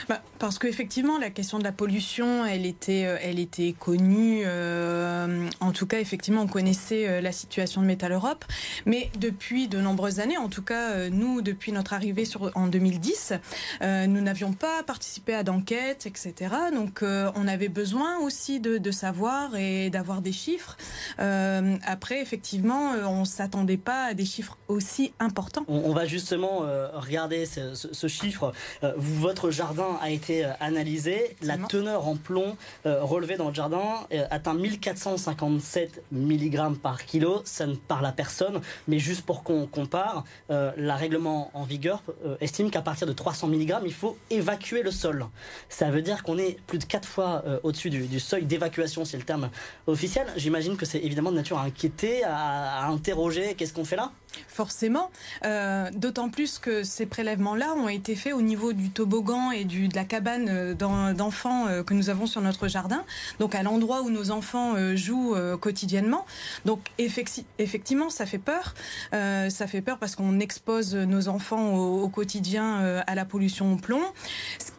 bah, 0.09 0.21
Parce 0.39 0.59
qu'effectivement, 0.59 1.17
la 1.19 1.29
question 1.29 1.59
de 1.59 1.63
la 1.63 1.71
pollution, 1.71 2.45
elle 2.45 2.65
était, 2.65 3.05
euh, 3.05 3.17
elle 3.21 3.39
était 3.39 3.73
connue. 3.77 4.41
Euh, 4.45 5.47
en 5.59 5.71
tout 5.71 5.85
cas, 5.85 5.99
effectivement, 5.99 6.41
on 6.41 6.47
connaissait 6.47 7.21
la 7.21 7.31
situation 7.31 7.81
de 7.81 7.87
Métal 7.87 8.11
Europe. 8.11 8.45
Mais 8.85 9.11
depuis 9.19 9.67
de 9.67 9.79
nombreuses 9.79 10.19
années, 10.19 10.37
en 10.37 10.49
tout 10.49 10.61
cas, 10.61 11.09
nous, 11.09 11.41
depuis 11.41 11.71
notre 11.71 11.93
arrivée 11.93 12.25
sur, 12.25 12.51
en 12.55 12.67
2010, 12.67 13.33
nous 13.81 14.21
n'avions 14.21 14.53
pas 14.53 14.83
participé 14.83 15.35
à 15.35 15.43
d'enquêtes, 15.43 16.05
etc. 16.05 16.55
Donc, 16.73 17.03
on 17.03 17.47
avait 17.47 17.69
besoin 17.69 18.19
aussi 18.19 18.59
de, 18.59 18.91
savoir 18.91 19.55
et 19.55 19.89
d'avoir 19.89 20.21
des 20.21 20.31
chiffres. 20.31 20.77
après, 21.17 22.21
effectivement, 22.21 22.93
on 23.07 23.21
ne 23.21 23.25
s'attendait 23.25 23.77
pas 23.77 24.05
à 24.05 24.13
des 24.13 24.25
chiffres 24.25 24.57
aussi 24.67 25.11
importants 25.19 25.65
va 25.97 26.06
justement 26.07 26.63
euh, 26.63 26.89
regarder 26.93 27.45
ce, 27.45 28.07
chiffre. 28.07 28.53
Euh, 28.83 28.93
votre 28.97 29.51
jardin 29.51 29.97
a 30.01 30.09
été 30.09 30.45
euh, 30.45 30.51
analysé. 30.59 31.35
La 31.41 31.57
teneur 31.57 32.07
en 32.07 32.15
plomb 32.15 32.57
relevée 32.85 33.37
dans 33.37 33.49
le 33.49 33.53
jardin 33.53 34.05
atteint 34.29 34.53
1457 34.53 36.03
mg 36.11 36.77
par 36.81 37.05
kilo. 37.05 37.41
Ça 37.45 37.67
ne 37.67 37.75
parle 37.75 38.05
à 38.05 38.11
personne, 38.11 38.61
mais 38.87 38.99
juste 38.99 39.25
pour 39.25 39.43
qu'on 39.43 39.67
compare, 39.67 40.23
la 40.49 40.95
règlement 40.95 41.51
en 41.53 41.63
vigueur 41.63 42.01
estime 42.39 42.71
qu'à 42.71 42.81
partir 42.81 43.07
de 43.07 43.13
300 43.13 43.47
mg, 43.47 43.75
il 43.85 43.93
faut 43.93 44.17
évacuer 44.29 44.83
le 44.83 44.91
sol. 44.91 45.25
Ça 45.69 45.89
veut 45.89 46.01
dire 46.01 46.23
qu'on 46.23 46.37
est 46.37 46.57
plus 46.67 46.77
de 46.77 46.85
4 46.85 47.07
fois 47.07 47.43
au-dessus 47.63 47.89
du, 47.89 48.19
seuil 48.19 48.45
d'évacuation, 48.45 49.05
c'est 49.05 49.17
le 49.17 49.23
terme 49.23 49.49
officiel. 49.85 50.27
J'imagine 50.37 50.77
que 50.77 50.85
c'est 50.85 50.99
évidemment 50.99 51.31
de 51.31 51.37
nature 51.37 51.57
à 51.57 51.63
inquiéter, 51.63 52.23
à, 52.23 52.85
à 52.85 52.87
interroger. 52.87 53.55
Qu'est-ce 53.55 53.73
qu'on 53.73 53.85
fait 53.85 53.97
là? 53.97 54.11
Forcément, 54.47 55.09
euh, 55.45 55.89
d'autant 55.97 56.29
plus 56.29 56.59
que 56.59 56.83
ces 56.83 57.05
prélèvements-là 57.05 57.73
ont 57.73 57.89
été 57.89 58.15
faits 58.15 58.33
au 58.33 58.41
niveau 58.41 58.73
du 58.73 58.89
toboggan 58.89 59.51
et 59.51 59.65
de 59.65 59.95
la 59.95 60.05
cabane 60.05 60.47
euh, 60.49 61.13
d'enfants 61.13 61.67
euh, 61.67 61.83
que 61.83 61.93
nous 61.93 62.09
avons 62.09 62.25
sur 62.25 62.41
notre 62.41 62.67
jardin, 62.67 63.03
donc 63.39 63.55
à 63.55 63.63
l'endroit 63.63 64.01
où 64.01 64.09
nos 64.09 64.31
enfants 64.31 64.75
jouent 64.95 65.35
quotidiennement. 65.59 66.25
Donc 66.65 66.79
effectivement, 66.97 68.09
ça 68.09 68.25
fait 68.25 68.37
peur. 68.37 68.73
ça 69.11 69.67
fait 69.67 69.81
peur 69.81 69.97
parce 69.97 70.15
qu'on 70.15 70.39
expose 70.39 70.95
nos 70.95 71.27
enfants 71.27 71.75
au, 71.75 72.07
quotidien 72.09 73.01
à 73.05 73.15
la 73.15 73.25
pollution 73.25 73.73
au 73.73 73.75
plomb, 73.75 74.01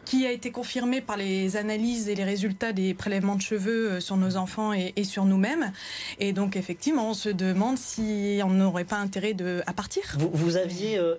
qui 0.09 0.25
a 0.25 0.31
été 0.31 0.49
confirmé 0.49 1.01
par 1.01 1.17
les 1.17 1.55
analyses 1.55 2.09
et 2.09 2.15
les 2.15 2.23
résultats 2.23 2.73
des 2.73 2.95
prélèvements 2.95 3.35
de 3.35 3.43
cheveux 3.43 3.99
sur 3.99 4.17
nos 4.17 4.37
enfants 4.37 4.73
et, 4.73 4.91
et 4.95 5.03
sur 5.03 5.23
nous-mêmes. 5.23 5.71
Et 6.17 6.33
donc 6.33 6.55
effectivement, 6.55 7.11
on 7.11 7.13
se 7.13 7.29
demande 7.29 7.77
si 7.77 8.41
on 8.43 8.49
n'aurait 8.49 8.85
pas 8.85 8.97
intérêt 8.97 9.35
de, 9.35 9.61
à 9.67 9.73
partir. 9.73 10.17
Vous, 10.17 10.57
aviez 10.57 10.97
euh, 10.97 11.15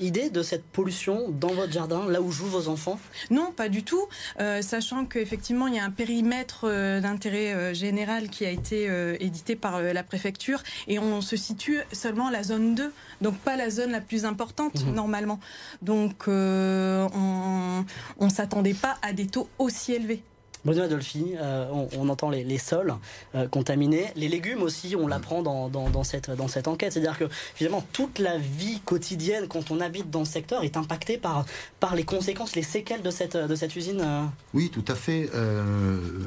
idée 0.00 0.30
de 0.30 0.42
cette 0.42 0.64
pollution 0.64 1.28
dans 1.28 1.48
votre 1.48 1.70
jardin, 1.70 2.08
là 2.08 2.22
où 2.22 2.32
jouent 2.32 2.46
vos 2.46 2.68
enfants? 2.68 2.98
Non, 3.30 3.52
pas 3.52 3.68
du 3.68 3.82
tout. 3.82 4.08
Euh, 4.40 4.62
sachant 4.62 5.04
qu'effectivement, 5.04 5.66
il 5.66 5.74
y 5.74 5.78
a 5.78 5.84
un 5.84 5.90
périmètre 5.90 6.62
euh, 6.64 7.00
d'intérêt 7.00 7.74
général 7.74 8.30
qui 8.30 8.46
a 8.46 8.50
été 8.50 8.88
édité 9.20 9.54
par 9.54 9.82
la 9.82 10.02
préfecture 10.02 10.62
et 10.88 10.98
on 10.98 11.20
se 11.20 11.36
situe 11.36 11.80
seulement 11.92 12.28
à 12.28 12.30
la 12.30 12.42
zone 12.42 12.74
2, 12.74 12.92
donc 13.20 13.36
pas 13.38 13.56
la 13.56 13.68
zone 13.68 13.90
la 13.90 14.00
plus 14.00 14.24
importante 14.24 14.84
mhm. 14.84 14.94
normalement. 14.94 15.40
Donc 15.82 16.24
on 16.28 18.29
ne 18.30 18.36
s'attendait 18.36 18.74
pas 18.74 18.96
à 19.02 19.12
des 19.12 19.26
taux 19.26 19.48
aussi 19.58 19.92
élevés. 19.92 20.22
Bruno 20.64 20.82
Adolfi, 20.82 21.34
euh, 21.38 21.66
on, 21.98 22.08
entend 22.10 22.28
les, 22.28 22.58
sols 22.58 22.94
euh, 23.34 23.48
contaminés, 23.48 24.08
les 24.14 24.28
légumes 24.28 24.62
aussi, 24.62 24.94
on 24.94 25.06
l'apprend 25.06 25.42
dans, 25.42 25.70
dans, 25.70 26.04
cette, 26.04 26.30
dans 26.30 26.48
cette 26.48 26.68
enquête. 26.68 26.92
C'est-à-dire 26.92 27.18
que 27.18 27.28
finalement, 27.54 27.82
toute 27.92 28.18
la 28.18 28.36
vie 28.36 28.80
quotidienne 28.84 29.46
quand 29.48 29.70
on 29.70 29.80
habite 29.80 30.10
dans 30.10 30.24
ce 30.24 30.32
secteur 30.32 30.62
est 30.62 30.76
impactée 30.76 31.16
par, 31.16 31.46
par 31.78 31.94
les 31.94 32.04
conséquences, 32.04 32.56
les 32.56 32.62
séquelles 32.62 33.02
de 33.02 33.10
cette, 33.10 33.36
de 33.36 33.54
cette 33.54 33.74
usine. 33.74 34.02
Euh. 34.02 34.24
Oui, 34.52 34.70
tout 34.70 34.84
à 34.88 34.94
fait. 34.94 35.30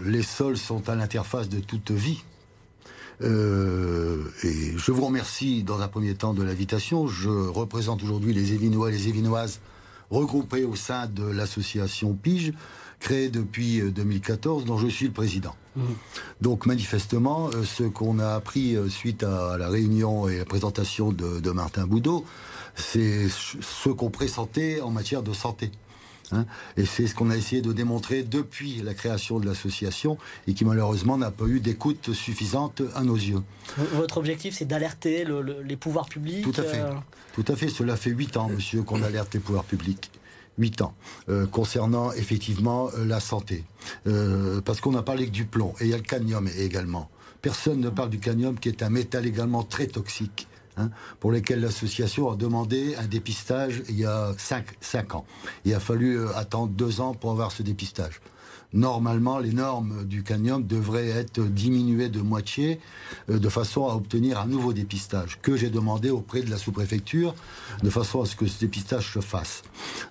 les 0.03 0.23
sols 0.23 0.57
sont 0.57 0.89
à 0.89 0.95
l'interface 0.95 1.47
de 1.47 1.59
toute 1.59 1.91
vie. 1.91 2.23
et 3.21 3.27
je 3.27 4.91
vous 4.91 5.05
remercie 5.05 5.63
dans 5.63 5.79
un 5.81 5.87
premier 5.87 6.15
temps 6.15 6.33
de 6.33 6.41
l'invitation. 6.41 7.07
Je 7.07 7.29
représente 7.29 8.01
aujourd'hui 8.01 8.33
les 8.33 8.53
Évinois 8.53 8.89
et 8.89 8.93
les 8.93 9.07
Évinoises 9.09 9.59
regroupés 10.13 10.63
au 10.63 10.75
sein 10.75 11.07
de 11.07 11.25
l'association 11.25 12.13
PIGE 12.13 12.53
créé 13.03 13.29
depuis 13.29 13.81
2014, 13.81 14.63
euh, 14.63 14.65
dont 14.65 14.77
je 14.77 14.87
suis 14.87 15.07
le 15.07 15.11
président. 15.11 15.55
Mmh. 15.75 15.81
Donc 16.41 16.65
manifestement, 16.65 17.49
euh, 17.49 17.63
ce 17.63 17.83
qu'on 17.83 18.17
a 18.19 18.33
appris 18.33 18.75
euh, 18.75 18.89
suite 18.89 19.23
à 19.23 19.57
la 19.57 19.67
réunion 19.67 20.29
et 20.29 20.37
la 20.37 20.45
présentation 20.45 21.11
de, 21.11 21.51
Martin 21.51 21.85
Boudot, 21.85 22.25
c'est 22.75 23.27
ce 23.29 23.89
qu'on 23.89 24.09
pressentait 24.09 24.81
en 24.81 24.89
matière 24.89 25.21
de 25.21 25.33
santé. 25.33 25.69
Hein. 26.31 26.45
et 26.77 26.85
c'est 26.85 27.05
ce 27.05 27.13
qu'on 27.13 27.29
a 27.29 27.35
essayé 27.35 27.61
de 27.61 27.73
démontrer 27.73 28.23
depuis 28.23 28.81
la 28.81 28.93
création 28.93 29.39
de 29.39 29.45
l'association 29.45 30.17
et 30.47 30.53
qui 30.53 30.63
malheureusement 30.63 31.17
n'a 31.17 31.29
pas 31.29 31.45
eu 31.45 31.59
d'écoute 31.59 32.13
suffisante 32.13 32.81
à 32.95 33.03
nos 33.03 33.17
yeux. 33.17 33.43
Votre 33.93 34.17
objectif, 34.17 34.55
c'est 34.55 34.65
d'alerter 34.65 35.27
les 35.65 35.75
pouvoirs 35.75 36.07
publics 36.07 36.43
Tout 36.43 36.59
à 36.59 36.63
fait. 36.63 36.81
Tout 37.33 37.45
à 37.47 37.55
fait. 37.55 37.67
Cela 37.69 37.97
fait 37.97 38.11
huit 38.11 38.37
ans, 38.37 38.47
monsieur, 38.47 38.83
qu'on 38.83 39.03
alerte 39.03 39.33
les 39.33 39.39
pouvoirs 39.39 39.65
publics. 39.65 40.11
8 40.57 40.81
ans, 40.81 40.93
euh, 41.29 41.47
concernant 41.47 42.11
effectivement 42.11 42.89
euh, 42.95 43.05
la 43.05 43.19
santé. 43.19 43.63
Euh, 44.07 44.61
parce 44.61 44.81
qu'on 44.81 44.95
a 44.95 45.01
parlé 45.01 45.25
que 45.25 45.31
du 45.31 45.45
plomb, 45.45 45.73
et 45.79 45.85
il 45.85 45.89
y 45.89 45.93
a 45.93 45.97
le 45.97 46.03
cadmium 46.03 46.47
également. 46.57 47.09
Personne 47.41 47.79
ne 47.79 47.89
parle 47.89 48.09
du 48.09 48.19
cadmium 48.19 48.59
qui 48.59 48.69
est 48.69 48.83
un 48.83 48.89
métal 48.89 49.25
également 49.25 49.63
très 49.63 49.87
toxique 49.87 50.47
hein, 50.77 50.89
pour 51.19 51.31
lesquels 51.31 51.59
l'association 51.59 52.31
a 52.31 52.35
demandé 52.35 52.95
un 52.95 53.05
dépistage 53.05 53.81
il 53.89 53.99
y 53.99 54.05
a 54.05 54.33
5, 54.37 55.15
ans. 55.15 55.25
Il 55.65 55.73
a 55.73 55.79
fallu 55.79 56.27
attendre 56.35 56.71
deux 56.71 57.01
ans 57.01 57.13
pour 57.13 57.31
avoir 57.31 57.51
ce 57.51 57.63
dépistage 57.63 58.21
normalement, 58.73 59.39
les 59.39 59.51
normes 59.51 60.05
du 60.05 60.23
cadmium 60.23 60.65
devraient 60.65 61.09
être 61.09 61.41
diminuées 61.41 62.09
de 62.09 62.21
moitié 62.21 62.79
euh, 63.29 63.39
de 63.39 63.49
façon 63.49 63.87
à 63.87 63.95
obtenir 63.95 64.39
un 64.39 64.47
nouveau 64.47 64.73
dépistage 64.73 65.39
que 65.41 65.55
j'ai 65.55 65.69
demandé 65.69 66.09
auprès 66.09 66.41
de 66.41 66.49
la 66.49 66.57
sous-préfecture 66.57 67.35
de 67.81 67.89
façon 67.89 68.21
à 68.21 68.25
ce 68.25 68.35
que 68.35 68.47
ce 68.47 68.59
dépistage 68.59 69.13
se 69.13 69.19
fasse. 69.19 69.63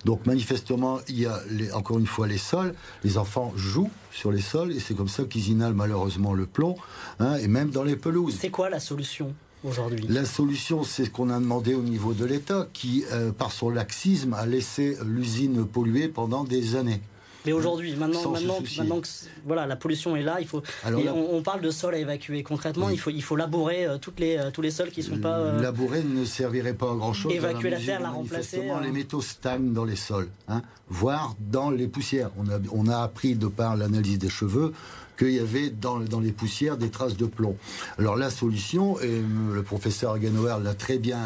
Donc 0.05 0.25
manifestement, 0.25 0.99
il 1.07 1.21
y 1.21 1.25
a 1.25 1.41
encore 1.73 1.99
une 1.99 2.07
fois 2.07 2.27
les 2.27 2.37
sols. 2.37 2.73
Les 3.03 3.17
enfants 3.17 3.53
jouent 3.55 3.91
sur 4.11 4.31
les 4.31 4.41
sols 4.41 4.71
et 4.71 4.79
c'est 4.79 4.93
comme 4.93 5.07
ça 5.07 5.23
qu'ils 5.23 5.49
inhalent 5.49 5.75
malheureusement 5.75 6.33
le 6.33 6.45
plomb 6.45 6.75
hein, 7.19 7.35
et 7.37 7.47
même 7.47 7.69
dans 7.69 7.83
les 7.83 7.95
pelouses. 7.95 8.37
C'est 8.39 8.49
quoi 8.49 8.69
la 8.69 8.79
solution 8.79 9.33
aujourd'hui? 9.63 10.05
La 10.09 10.25
solution, 10.25 10.83
c'est 10.83 11.05
ce 11.05 11.09
qu'on 11.09 11.29
a 11.29 11.39
demandé 11.39 11.73
au 11.73 11.81
niveau 11.81 12.13
de 12.13 12.25
l'État, 12.25 12.67
qui, 12.73 13.03
euh, 13.11 13.31
par 13.31 13.51
son 13.51 13.69
laxisme, 13.69 14.33
a 14.33 14.45
laissé 14.45 14.97
l'usine 15.05 15.65
polluer 15.65 16.07
pendant 16.07 16.43
des 16.43 16.75
années. 16.75 17.01
Mais 17.45 17.51
aujourd'hui, 17.51 17.95
maintenant, 17.95 18.31
maintenant, 18.31 18.59
maintenant 18.77 19.01
que 19.01 19.07
voilà, 19.45 19.65
la 19.65 19.75
pollution 19.75 20.15
est 20.15 20.23
là, 20.23 20.37
il 20.39 20.47
faut. 20.47 20.61
on, 20.85 21.41
parle 21.41 21.61
de 21.61 21.71
sols 21.71 21.95
à 21.95 21.97
évacuer. 21.97 22.43
Concrètement, 22.43 22.89
il 22.89 22.99
faut, 22.99 23.09
il 23.09 23.23
faut 23.23 23.35
labourer 23.35 23.85
euh, 23.85 23.97
toutes 23.97 24.19
les, 24.19 24.37
euh, 24.37 24.51
tous 24.51 24.61
les 24.61 24.71
sols 24.71 24.91
qui 24.91 25.01
ne 25.01 25.05
sont 25.05 25.17
pas. 25.17 25.37
Euh, 25.37 25.61
labourer 25.61 26.03
ne 26.03 26.25
servirait 26.25 26.73
pas 26.73 26.91
à 26.91 26.95
grand 26.95 27.13
chose. 27.13 27.33
Évacuer 27.33 27.69
la, 27.69 27.79
terre, 27.79 27.99
la 28.01 28.09
remplacer. 28.09 28.61
Les 28.81 28.91
métaux 28.91 29.21
stagnent 29.21 29.73
dans 29.73 29.85
les 29.85 29.95
sols, 29.95 30.29
hein, 30.47 30.61
voire 30.89 31.35
dans 31.39 31.69
les 31.69 31.87
poussières. 31.87 32.31
On 32.37 32.49
a, 32.49 32.59
on 32.71 32.87
a 32.87 32.97
appris 32.97 33.35
de 33.35 33.47
par 33.47 33.75
l'analyse 33.75 34.19
des 34.19 34.29
cheveux 34.29 34.73
qu'il 35.17 35.31
y 35.31 35.39
avait 35.39 35.69
dans, 35.69 35.97
les 35.97 36.31
poussières 36.31 36.77
des 36.77 36.89
traces 36.89 37.17
de 37.17 37.25
plomb. 37.25 37.55
Alors 37.97 38.15
la 38.15 38.29
solution, 38.29 38.99
et 38.99 39.21
le 39.51 39.63
professeur 39.63 40.17
Ganower 40.19 40.57
l'a 40.63 40.73
très 40.73 40.97
bien 40.97 41.19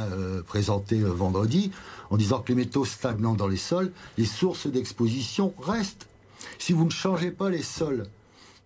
présenté 0.48 1.00
vendredi, 1.00 1.72
en 2.10 2.18
disant 2.18 2.40
que 2.40 2.50
les 2.50 2.56
métaux 2.56 2.86
stagnants 2.86 3.34
dans 3.34 3.48
les 3.48 3.58
sols, 3.58 3.92
les 4.18 4.26
sources 4.26 4.68
d'exposition 4.68 5.54
restent. 5.62 6.08
Si 6.60 6.74
vous 6.74 6.86
ne 6.86 6.92
changez 6.92 7.32
pas 7.32 7.50
les 7.50 7.64
sols 7.64 8.06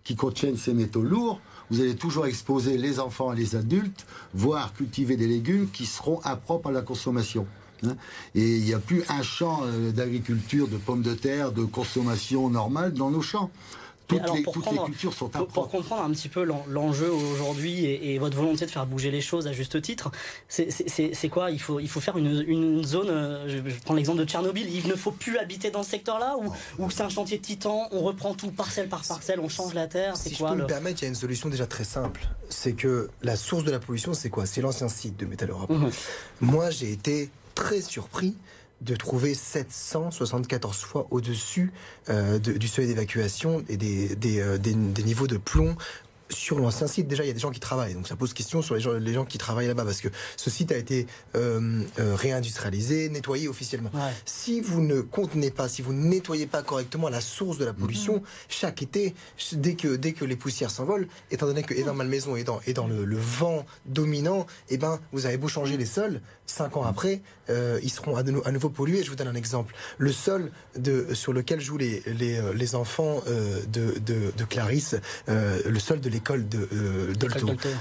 qui 0.04 0.16
contiennent 0.16 0.56
ces 0.56 0.74
métaux 0.74 1.02
lourds, 1.02 1.40
vous 1.70 1.80
allez 1.80 1.96
toujours 1.96 2.26
exposer 2.26 2.76
les 2.76 3.00
enfants 3.00 3.32
et 3.32 3.36
les 3.36 3.56
adultes, 3.56 4.06
voire 4.34 4.74
cultiver 4.74 5.16
des 5.16 5.26
légumes 5.26 5.68
qui 5.70 5.86
seront 5.86 6.20
impropres 6.24 6.68
à 6.68 6.72
la 6.72 6.82
consommation. 6.82 7.46
Hein. 7.84 7.96
Et 8.34 8.56
il 8.56 8.64
n'y 8.64 8.74
a 8.74 8.78
plus 8.78 9.02
un 9.08 9.22
champ 9.22 9.62
euh, 9.64 9.90
d'agriculture, 9.90 10.68
de 10.68 10.76
pommes 10.76 11.02
de 11.02 11.14
terre, 11.14 11.52
de 11.52 11.64
consommation 11.64 12.50
normale 12.50 12.92
dans 12.92 13.10
nos 13.10 13.22
champs 13.22 13.50
toutes, 14.20 14.70
les, 14.70 14.78
cultures 14.84 15.12
sont 15.12 15.28
pour, 15.28 15.46
pour, 15.46 15.68
comprendre 15.68 16.02
un 16.02 16.10
petit 16.10 16.28
peu 16.28 16.44
l'enjeu 16.68 17.10
aujourd'hui 17.10 17.84
et, 17.86 18.18
votre 18.18 18.36
volonté 18.36 18.66
de 18.66 18.70
faire 18.70 18.86
bouger 18.86 19.10
les 19.10 19.20
choses 19.20 19.46
à 19.46 19.52
juste 19.52 19.80
titre, 19.82 20.10
c'est 20.48 21.28
quoi? 21.28 21.50
Il 21.50 21.60
faut, 21.60 21.80
il 21.80 21.88
faut 21.88 22.00
faire 22.00 22.16
une, 22.16 22.84
zone, 22.84 23.08
euh, 23.08 23.48
je, 23.48 23.74
prends 23.84 23.94
l'exemple 23.94 24.18
de 24.18 24.24
Tchernobyl, 24.24 24.72
il 24.72 24.86
ne 24.86 24.94
faut 24.94 25.10
plus 25.10 25.38
habiter 25.38 25.70
dans 25.70 25.82
ce 25.82 25.90
secteur-là 25.90 26.36
ou, 26.78 26.90
c'est 26.90 27.02
un 27.02 27.08
chantier 27.08 27.38
titan, 27.38 27.88
on 27.90 28.00
reprend 28.00 28.34
tout 28.34 28.50
parcelle 28.50 28.88
par 28.88 29.02
parcelle, 29.02 29.40
on 29.40 29.48
change 29.48 29.74
la 29.74 29.86
terre 29.86 30.16
Si 30.16 30.36
quoi, 30.36 30.50
je 30.50 30.54
peux 30.54 30.62
me 30.62 30.66
permettre, 30.66 31.02
il 31.02 31.04
y 31.04 31.06
a 31.06 31.08
une 31.08 31.14
solution 31.14 31.48
déjà 31.48 31.66
très 31.66 31.84
simple. 31.84 32.26
C'est 32.48 32.72
que 32.72 33.08
la 33.22 33.36
source 33.36 33.64
de 33.64 33.70
la 33.70 33.78
pollution, 33.78 34.14
c'est 34.14 34.30
quoi? 34.30 34.46
C'est 34.46 34.60
l'ancien 34.60 34.88
site 34.88 35.16
de 35.18 35.26
Métal 35.26 35.50
Europe. 35.50 35.70
Mhm. 35.70 35.90
Moi, 36.40 36.70
j'ai 36.70 36.92
été 36.92 37.30
très 37.54 37.80
surpris 37.80 38.34
de 38.82 38.96
trouver 38.96 39.34
774 39.34 40.78
fois 40.78 41.06
au-dessus 41.10 41.72
euh, 42.08 42.38
du 42.38 42.68
seuil 42.68 42.86
d'évacuation 42.86 43.64
et 43.68 43.76
des, 43.76 44.14
des, 44.16 44.40
euh, 44.40 44.58
des, 44.58 44.74
niveaux 44.74 45.26
de 45.26 45.36
plomb 45.36 45.76
sur 46.32 46.58
l'ancien 46.58 46.86
site, 46.86 47.08
déjà, 47.08 47.24
il 47.24 47.28
y 47.28 47.30
a 47.30 47.34
des 47.34 47.40
gens 47.40 47.50
qui 47.50 47.60
travaillent. 47.60 47.94
Donc 47.94 48.08
ça 48.08 48.16
pose 48.16 48.32
question 48.32 48.62
sur 48.62 48.74
les 48.74 48.80
gens, 48.80 48.92
les 48.92 49.12
gens 49.12 49.24
qui 49.24 49.38
travaillent 49.38 49.66
là-bas, 49.66 49.84
parce 49.84 50.00
que 50.00 50.08
ce 50.36 50.50
site 50.50 50.72
a 50.72 50.76
été 50.76 51.06
euh, 51.34 51.82
euh, 51.98 52.14
réindustrialisé, 52.14 53.08
nettoyé 53.08 53.48
officiellement. 53.48 53.90
Si 54.24 54.60
vous 54.60 54.80
ne 54.80 55.00
contenez 55.00 55.50
pas, 55.50 55.68
si 55.68 55.82
vous 55.82 55.92
ne 55.92 56.04
nettoyez 56.06 56.46
pas 56.46 56.62
correctement 56.62 57.08
la 57.08 57.20
source 57.20 57.58
de 57.58 57.64
la 57.64 57.72
pollution, 57.72 58.16
mhm. 58.16 58.22
chaque 58.48 58.82
été, 58.82 59.14
dès 59.52 59.74
que, 59.74 59.96
dès 59.96 60.12
que 60.12 60.24
les 60.24 60.36
poussières 60.36 60.70
s'envolent, 60.70 61.08
étant 61.30 61.46
donné 61.46 61.62
que 61.62 61.80
dans 61.84 61.94
Malmaison 61.94 62.36
est 62.36 62.44
dans, 62.44 62.60
est 62.66 62.72
dans 62.72 62.86
le, 62.86 63.16
vent 63.16 63.64
dominant, 63.86 64.46
eh 64.68 64.78
ben, 64.78 65.00
vous 65.12 65.26
avez 65.26 65.36
beau 65.36 65.48
changer 65.48 65.76
les 65.76 65.86
sols, 65.86 66.20
cinq 66.52 66.76
ans 66.76 66.84
après, 66.84 67.22
euh, 67.50 67.80
ils 67.82 67.90
seront 67.90 68.16
à, 68.16 68.22
nouveau 68.22 68.68
pollués. 68.68 69.02
Je 69.02 69.10
vous 69.10 69.16
donne 69.16 69.28
un 69.28 69.34
exemple. 69.34 69.74
Le 69.98 70.12
sol 70.12 70.50
de, 70.76 71.14
sur 71.14 71.32
lequel 71.32 71.60
jouent 71.60 71.78
les, 71.78 72.02
les, 72.06 72.40
les 72.54 72.74
enfants 72.74 73.22
de, 73.26 73.98
de, 73.98 74.32
de, 74.36 74.44
Clarisse, 74.44 74.96
le 75.28 75.78
sol 75.78 76.00
de 76.00 76.08
l'école 76.08 76.48
de 76.48 76.68
euh, 76.72 77.12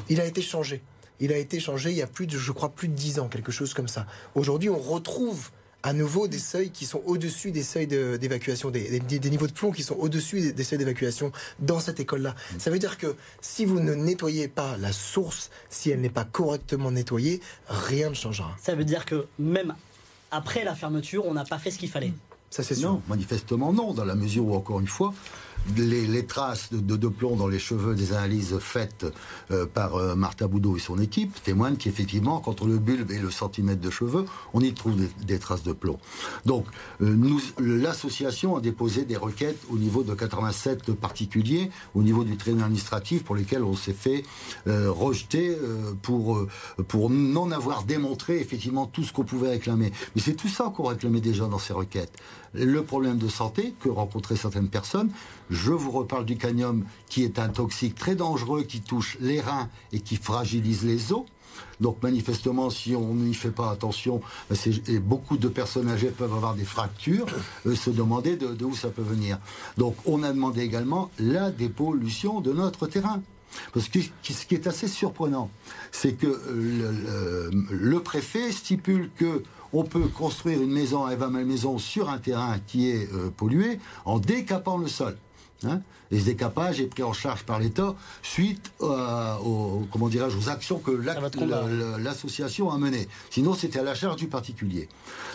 Il 0.09 0.21
a 0.21 0.25
été 0.25 0.41
changé. 0.41 0.81
Il 1.19 1.31
a 1.31 1.37
été 1.37 1.59
changé 1.59 1.91
il 1.91 1.97
y 1.97 2.01
a 2.01 2.07
plus 2.07 2.25
de, 2.27 2.37
je 2.37 2.51
crois, 2.51 2.69
plus 2.69 2.87
de 2.87 2.95
dix 2.95 3.19
ans, 3.19 3.27
quelque 3.27 3.51
chose 3.51 3.73
comme 3.73 3.87
ça. 3.87 4.07
Aujourd'hui, 4.33 4.69
on 4.69 4.79
retrouve 4.79 5.51
à 5.83 5.93
nouveau 5.93 6.27
des 6.27 6.39
seuils 6.39 6.71
qui 6.71 6.85
sont 6.85 7.01
au-dessus 7.05 7.51
des 7.51 7.63
seuils 7.63 7.87
d'évacuation, 7.87 8.69
des, 8.69 8.99
des, 8.99 9.29
niveaux 9.29 9.47
de 9.47 9.51
plomb 9.51 9.71
qui 9.71 9.83
sont 9.83 9.95
au-dessus 9.95 10.53
des, 10.53 10.63
seuils 10.63 10.77
d'évacuation 10.77 11.31
dans 11.59 11.79
cette 11.79 11.99
école-là. 11.99 12.35
Ça 12.57 12.69
veut 12.69 12.79
dire 12.79 12.97
que 12.97 13.15
si 13.41 13.65
vous 13.65 13.79
ne 13.79 13.93
nettoyez 13.93 14.47
pas 14.47 14.77
la 14.77 14.91
source, 14.91 15.49
si 15.69 15.89
elle 15.89 16.01
n'est 16.01 16.09
pas 16.09 16.25
correctement 16.25 16.91
nettoyée, 16.91 17.41
rien 17.67 18.09
ne 18.09 18.15
changera. 18.15 18.55
Ça 18.61 18.75
veut 18.75 18.85
dire 18.85 19.05
que 19.05 19.25
même 19.39 19.75
après 20.29 20.63
la 20.63 20.75
fermeture, 20.75 21.25
on 21.25 21.33
n'a 21.33 21.45
pas 21.45 21.57
fait 21.57 21.71
ce 21.71 21.79
qu'il 21.79 21.89
fallait. 21.89 22.13
Ça 22.49 22.63
c'est 22.63 22.75
sûr. 22.75 22.91
Non, 22.91 23.01
manifestement 23.07 23.71
non, 23.71 23.93
dans 23.93 24.05
la 24.05 24.15
mesure 24.15 24.45
où 24.45 24.55
encore 24.55 24.79
une 24.79 24.87
fois, 24.87 25.13
les, 25.77 26.25
traces 26.25 26.69
de, 26.71 27.07
plomb 27.07 27.35
dans 27.35 27.47
les 27.47 27.59
cheveux 27.59 27.95
des 27.95 28.13
analyses 28.13 28.57
faites 28.59 29.05
euh, 29.51 29.65
par 29.65 29.95
euh, 29.95 30.15
Martha 30.15 30.47
Boudot 30.47 30.77
et 30.77 30.79
son 30.79 30.99
équipe 30.99 31.41
témoignent 31.43 31.75
qu'effectivement, 31.75 32.39
contre 32.39 32.65
le 32.65 32.77
bulbe 32.77 33.11
et 33.11 33.19
le 33.19 33.31
centimètre 33.31 33.81
de 33.81 33.89
cheveux, 33.89 34.25
on 34.53 34.61
y 34.61 34.73
trouve 34.73 34.95
des, 35.25 35.39
traces 35.39 35.63
de 35.63 35.73
plomb. 35.73 35.99
Donc, 36.45 36.65
euh, 37.01 37.15
l'association 37.59 38.55
a 38.55 38.61
déposé 38.61 39.05
des 39.05 39.17
requêtes 39.17 39.59
au 39.69 39.77
niveau 39.77 40.03
de 40.03 40.13
87 40.13 40.93
particuliers, 40.93 41.71
au 41.95 42.03
niveau 42.03 42.23
du 42.23 42.37
tribunal 42.37 42.65
administratif, 42.65 43.23
pour 43.23 43.35
lesquels 43.35 43.63
on 43.63 43.75
s'est 43.75 43.93
fait 43.93 44.23
rejeter 44.65 45.57
pour, 46.01 46.45
pour 46.87 47.09
non 47.09 47.51
avoir 47.51 47.83
démontré 47.83 48.39
effectivement 48.39 48.85
tout 48.85 49.03
ce 49.03 49.13
qu'on 49.13 49.23
pouvait 49.23 49.49
réclamer. 49.49 49.91
Mais 50.15 50.21
c'est 50.21 50.35
tout 50.35 50.47
ça 50.47 50.71
qu'on 50.75 50.83
réclamait 50.83 51.21
déjà 51.21 51.47
dans 51.47 51.59
ces 51.59 51.73
requêtes. 51.73 52.13
Le 52.53 52.83
problème 52.83 53.17
de 53.17 53.29
santé 53.29 53.73
que 53.79 53.89
rencontraient 53.89 54.35
certaines 54.35 54.67
personnes, 54.67 55.09
je 55.49 55.71
vous 55.71 55.91
reparle 55.91 56.25
du 56.25 56.37
cadmium 56.37 56.83
qui 57.07 57.23
est 57.23 57.39
un 57.39 57.49
toxique 57.49 57.95
très 57.95 58.15
dangereux 58.15 58.63
qui 58.63 58.81
touche 58.81 59.17
les 59.21 59.39
reins 59.39 59.69
et 59.93 60.01
qui 60.01 60.17
fragilise 60.17 60.83
les 60.83 61.13
os. 61.13 61.23
Donc 61.79 62.01
manifestement, 62.03 62.69
si 62.69 62.95
on 62.95 63.13
n'y 63.13 63.33
fait 63.33 63.51
pas 63.51 63.71
attention, 63.71 64.21
et 64.87 64.99
beaucoup 64.99 65.37
de 65.37 65.47
personnes 65.47 65.89
âgées 65.89 66.09
peuvent 66.09 66.33
avoir 66.33 66.55
des 66.55 66.63
fractures, 66.63 67.25
euh, 67.65 67.75
se 67.75 67.89
demander 67.89 68.35
de, 68.35 68.63
où 68.63 68.75
ça 68.75 68.89
peut 68.89 69.01
venir. 69.01 69.39
Donc 69.77 69.95
on 70.05 70.23
a 70.23 70.31
demandé 70.31 70.61
également 70.61 71.09
la 71.19 71.51
dépollution 71.51 72.41
de 72.41 72.53
notre 72.53 72.87
terrain. 72.87 73.21
Parce 73.73 73.89
que 73.89 73.99
ce 74.01 74.45
qui 74.45 74.55
est 74.55 74.65
assez 74.65 74.87
surprenant, 74.87 75.49
c'est 75.91 76.13
que 76.13 76.41
le, 76.49 77.49
le, 77.69 77.99
préfet 77.99 78.49
stipule 78.51 79.09
que 79.17 79.43
on 79.73 79.83
peut 79.83 80.07
construire 80.07 80.61
une 80.61 80.71
maison 80.71 81.05
à 81.05 81.13
Eva 81.13 81.29
Malmaison 81.29 81.77
sur 81.77 82.09
un 82.09 82.17
terrain 82.17 82.57
qui 82.67 82.89
est 82.89 83.11
euh, 83.13 83.29
pollué 83.35 83.79
en 84.05 84.19
décapant 84.19 84.77
le 84.77 84.87
sol. 84.87 85.17
Hein 85.63 85.81
et 86.11 86.19
ce 86.19 86.25
décapage 86.25 86.81
est 86.81 86.87
pris 86.87 87.03
en 87.03 87.13
charge 87.13 87.43
par 87.43 87.59
l'État 87.59 87.95
suite 88.21 88.71
euh, 88.81 89.37
aux, 89.37 89.87
comment 89.91 90.09
dirais-je, 90.09 90.37
aux 90.37 90.49
actions 90.49 90.79
que 90.79 90.91
l'association 90.91 92.69
a 92.69 92.77
menées. 92.77 93.07
Sinon, 93.29 93.53
c'était 93.53 93.79
à 93.79 93.83
la 93.83 93.95
charge 93.95 94.17
du 94.17 94.27
particulier. 94.27 94.89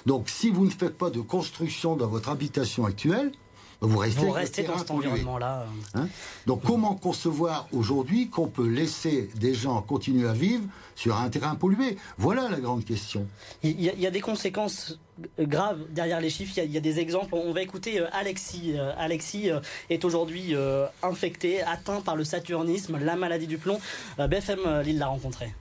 Donc, 0.04 0.28
si 0.28 0.50
vous 0.50 0.66
ne 0.66 0.70
faites 0.70 0.98
pas 0.98 1.10
de 1.10 1.20
construction 1.20 1.96
dans 1.96 2.08
votre 2.08 2.28
habitation 2.28 2.84
actuelle, 2.84 3.32
vous 3.80 3.98
restez, 3.98 4.62
dans 4.62 4.78
cet 4.78 4.90
environnement-là. 4.90 5.66
Hein 5.94 6.08
Donc 6.46 6.62
comment 6.64 6.94
concevoir 6.94 7.68
aujourd'hui 7.72 8.28
qu'on 8.28 8.48
peut 8.48 8.66
laisser 8.66 9.30
des 9.36 9.54
gens 9.54 9.82
continuer 9.82 10.28
à 10.28 10.32
vivre 10.32 10.64
sur 10.94 11.16
un 11.16 11.28
terrain 11.28 11.54
pollué? 11.54 11.96
Voilà 12.18 12.48
la 12.48 12.58
grande 12.58 12.84
question. 12.84 13.26
Il 13.62 13.80
y, 13.80 14.06
a, 14.06 14.10
des 14.10 14.20
conséquences 14.20 14.98
graves 15.38 15.80
derrière 15.90 16.20
les 16.20 16.30
chiffres. 16.30 16.54
Il 16.56 16.72
y, 16.72 16.76
a, 16.76 16.80
des 16.80 17.00
exemples. 17.00 17.34
On 17.34 17.52
va 17.52 17.62
écouter 17.62 18.00
euh, 18.00 18.06
Alexis. 18.12 18.72
Euh, 18.74 18.92
Alexis 18.96 19.50
euh, 19.50 19.60
est 19.90 20.04
aujourd'hui 20.04 20.54
infecté, 21.02 21.62
atteint 21.62 22.00
par 22.00 22.16
le 22.16 22.24
saturnisme, 22.24 22.98
la 22.98 23.16
maladie 23.16 23.46
du 23.46 23.58
plomb. 23.58 23.78
BFM 24.18 24.80
Lille 24.82 24.98
l'a 24.98 25.08
rencontré. 25.08 25.52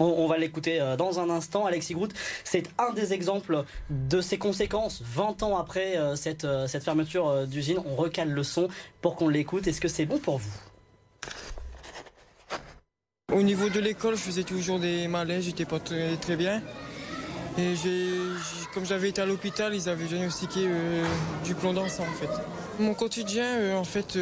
On, 0.00 0.26
va 0.26 0.38
l'écouter 0.38 0.80
euh, 0.80 0.96
dans 0.96 1.20
un 1.20 1.30
instant. 1.30 1.66
Alexis 1.66 1.94
Groot, 1.94 2.12
c'est 2.42 2.64
un 2.78 2.92
des 2.92 3.12
exemples 3.12 3.64
de 3.90 4.20
ces 4.20 4.38
conséquences. 4.38 5.00
20 5.04 5.44
ans 5.44 5.56
après 5.56 5.96
euh, 5.96 6.16
cette, 6.16 6.44
euh, 6.44 6.66
cette 6.66 6.82
fermeture 6.82 7.46
d'usine, 7.46 7.78
on 7.86 7.94
recale 7.94 8.30
le 8.30 8.42
son 8.42 8.68
pour 9.00 9.14
qu'on 9.14 9.28
l'écoute. 9.28 9.68
Est-ce 9.68 9.80
que 9.80 9.86
c'est 9.86 10.04
bon 10.04 10.18
pour 10.18 10.38
vous? 10.38 10.50
Au 13.32 13.42
niveau 13.42 13.68
de 13.68 13.78
l'école, 13.78 14.16
je 14.16 14.20
faisais 14.20 14.42
toujours 14.42 14.80
des 14.80 15.06
malaises, 15.06 15.44
j'étais 15.44 15.64
pas 15.64 15.78
très 15.78 16.36
bien. 16.36 16.60
Et 17.56 17.74
comme 18.72 18.84
j'avais 18.84 19.10
été 19.10 19.22
à 19.22 19.26
l'hôpital, 19.26 19.74
ils 19.74 19.88
avaient 19.88 20.06
diagnostiqué 20.06 20.68
du 21.44 21.54
plomb 21.54 21.72
dans 21.72 21.88
sang 21.88 22.02
en 22.02 22.14
fait. 22.14 22.28
Mon 22.80 22.94
quotidien, 22.94 23.76
en 23.76 23.84
fait, 23.84 24.18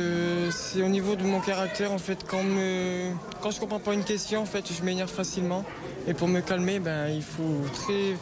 c'est 0.51 0.83
au 0.83 0.89
niveau 0.89 1.17
de 1.17 1.23
mon 1.23 1.41
caractère. 1.41 1.93
En 1.93 1.99
fait, 1.99 2.25
quand, 2.29 2.43
me, 2.43 3.11
quand 3.41 3.51
je 3.51 3.59
comprends 3.59 3.81
pas 3.81 3.95
une 3.95 4.05
question, 4.05 4.43
en 4.43 4.47
fait, 4.47 4.71
je 4.71 4.83
m'énerve 4.83 5.11
facilement. 5.11 5.65
Et 6.07 6.13
pour 6.13 6.29
me 6.29 6.41
calmer, 6.41 6.79
ben, 6.79 7.09
il 7.09 7.23
faut 7.23 7.63
très 7.73 8.17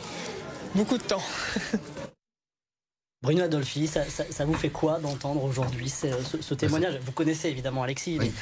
beaucoup 0.75 0.99
de 0.99 1.03
temps. 1.03 1.23
Bruno 3.23 3.43
Adolfi, 3.43 3.87
ça, 3.87 4.05
vous 4.47 4.55
fait 4.55 4.71
quoi 4.71 4.99
d'entendre 4.99 5.45
aujourd'hui 5.45 5.91
ce, 5.91 6.07
ce, 6.41 6.55
témoignage? 6.55 6.99
Vous 7.05 7.13
connaissez 7.13 7.49
évidemment 7.49 7.83
Alexis, 7.83 8.17
mais 8.19 8.33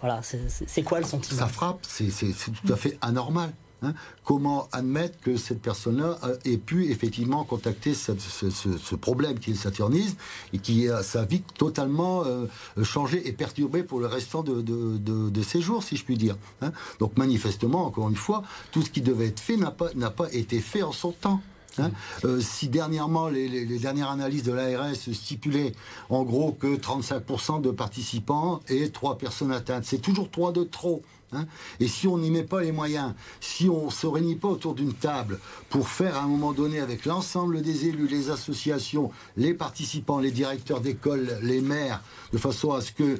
voilà, 0.00 0.22
c'est 0.22 0.82
quoi 0.82 0.98
le 0.98 1.06
sentiment? 1.06 1.40
Ça 1.40 1.46
frappe, 1.46 1.78
c'est 1.82 2.08
tout 2.08 2.72
à 2.72 2.76
fait 2.76 2.98
anormal. 3.00 3.52
Hein. 3.84 3.94
Comment 4.24 4.68
admettre 4.72 5.18
que 5.20 5.36
cette 5.36 5.60
personne-là 5.60 6.18
ait 6.44 6.56
pu 6.56 6.90
effectivement 6.90 7.44
contacter 7.44 7.94
ce, 7.94 8.94
problème 8.94 9.38
qui 9.38 9.50
est 9.50 9.54
le 9.54 9.58
saturnisme 9.58 10.16
et 10.52 10.58
qui 10.58 10.88
a 10.88 11.02
sa 11.02 11.24
vie 11.24 11.42
totalement 11.58 12.24
euh, 12.24 12.46
changée 12.82 13.26
et 13.28 13.32
perturbée 13.32 13.82
pour 13.82 14.00
le 14.00 14.06
restant 14.06 14.42
de, 14.42 15.42
ses 15.42 15.60
jours, 15.60 15.82
si 15.82 15.96
je 15.96 16.04
puis 16.04 16.16
dire. 16.16 16.36
Hein. 16.62 16.72
Donc 17.00 17.16
manifestement, 17.16 17.86
encore 17.86 18.08
une 18.08 18.16
fois, 18.16 18.42
tout 18.72 18.82
ce 18.82 18.90
qui 18.90 19.02
devait 19.02 19.26
être 19.26 19.40
fait 19.40 19.56
n'a 19.56 19.70
pas, 19.70 19.90
pas 20.10 20.32
été 20.32 20.60
fait 20.60 20.82
en 20.82 20.92
son 20.92 21.12
temps. 21.12 21.40
Hein. 21.78 21.90
Euh, 22.24 22.40
si 22.40 22.68
dernièrement 22.68 23.28
les, 23.28 23.78
dernières 23.78 24.10
analyses 24.10 24.44
de 24.44 24.52
l'ARS 24.52 24.94
stipulaient 24.94 25.72
en 26.08 26.22
gros 26.22 26.52
que 26.52 26.76
35% 26.76 27.60
de 27.60 27.70
participants 27.70 28.60
et 28.68 28.90
3 28.90 29.18
personnes 29.18 29.52
atteintes, 29.52 29.84
c'est 29.84 29.98
toujours 29.98 30.30
3 30.30 30.52
de 30.52 30.64
trop. 30.64 31.02
Hein. 31.34 31.46
et 31.80 31.88
si 31.88 32.06
on 32.06 32.18
n'y 32.18 32.30
met 32.30 32.42
pas 32.42 32.60
les 32.60 32.72
moyens, 32.72 33.14
si 33.40 33.68
on 33.68 33.86
ne 33.86 33.90
se 33.90 34.06
réunit 34.06 34.36
pas 34.36 34.48
autour 34.48 34.74
d'une 34.74 34.94
table 34.94 35.38
pour 35.68 35.88
faire 35.88 36.16
à 36.16 36.22
un 36.22 36.26
moment 36.26 36.52
donné 36.52 36.80
avec 36.80 37.06
l'ensemble 37.06 37.62
des 37.62 37.86
élus, 37.86 38.08
les 38.08 38.30
associations, 38.30 39.10
les 39.36 39.54
participants, 39.54 40.18
les 40.18 40.30
directeurs 40.30 40.80
d'école, 40.80 41.38
les 41.42 41.60
maires, 41.60 42.02
de 42.32 42.38
façon 42.38 42.72
à 42.72 42.80
ce 42.80 42.92
que 42.92 43.18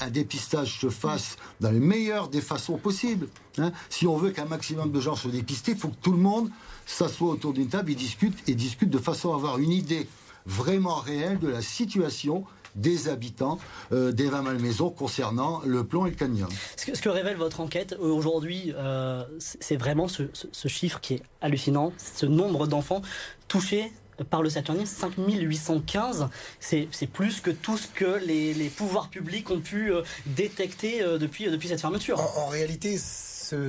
un 0.00 0.10
dépistage 0.10 0.80
se 0.80 0.88
fasse 0.88 1.36
dans 1.60 1.70
les 1.70 1.80
meilleures 1.80 2.28
des 2.28 2.40
façons 2.40 2.78
possibles. 2.78 3.28
Hein. 3.58 3.72
si 3.88 4.06
on 4.06 4.16
veut 4.16 4.30
qu'un 4.30 4.44
maximum 4.44 4.92
de 4.92 5.00
gens 5.00 5.16
soient 5.16 5.32
dépistés, 5.32 5.72
il 5.72 5.78
faut 5.78 5.88
que 5.88 6.00
tout 6.00 6.12
le 6.12 6.18
monde 6.18 6.48
s'assoient 6.86 7.30
autour 7.30 7.52
d'une 7.52 7.68
table 7.68 7.90
et 7.90 7.94
discutent, 7.94 8.48
et 8.48 8.54
discutent 8.54 8.90
de 8.90 8.98
façon 8.98 9.32
à 9.32 9.34
avoir 9.34 9.58
une 9.58 9.72
idée 9.72 10.06
vraiment 10.46 10.96
réelle 10.96 11.38
de 11.38 11.48
la 11.48 11.60
situation 11.60 12.44
des 12.74 13.08
habitants 13.08 13.58
euh, 13.92 14.12
des 14.12 14.28
20 14.28 14.42
malmaisons 14.42 14.90
concernant 14.90 15.60
le 15.64 15.84
plomb 15.84 16.06
et 16.06 16.10
le 16.10 16.16
cadmium. 16.16 16.48
Ce 16.76 17.00
que, 17.00 17.08
révèle 17.08 17.36
votre 17.36 17.60
enquête 17.60 17.94
euh, 18.00 18.06
aujourd'hui, 18.06 18.74
euh, 18.76 19.24
c'est 19.38 19.76
vraiment 19.76 20.08
ce, 20.08 20.24
chiffre 20.68 21.00
qui 21.00 21.14
est 21.14 21.22
hallucinant, 21.40 21.92
ce 21.98 22.26
nombre 22.26 22.66
d'enfants 22.66 23.02
touchés 23.48 23.92
par 24.30 24.42
le 24.42 24.50
saturnisme, 24.50 24.96
5815, 25.00 26.28
c'est 26.58 26.88
plus 27.12 27.40
que 27.40 27.52
tout 27.52 27.78
ce 27.78 27.86
que 27.86 28.18
les, 28.26 28.68
pouvoirs 28.68 29.10
publics 29.10 29.48
ont 29.50 29.60
pu 29.60 29.92
détecter 30.26 31.04
depuis, 31.20 31.48
depuis 31.48 31.68
cette 31.68 31.80
fermeture. 31.80 32.20
en 32.36 32.48
réalité, 32.48 32.98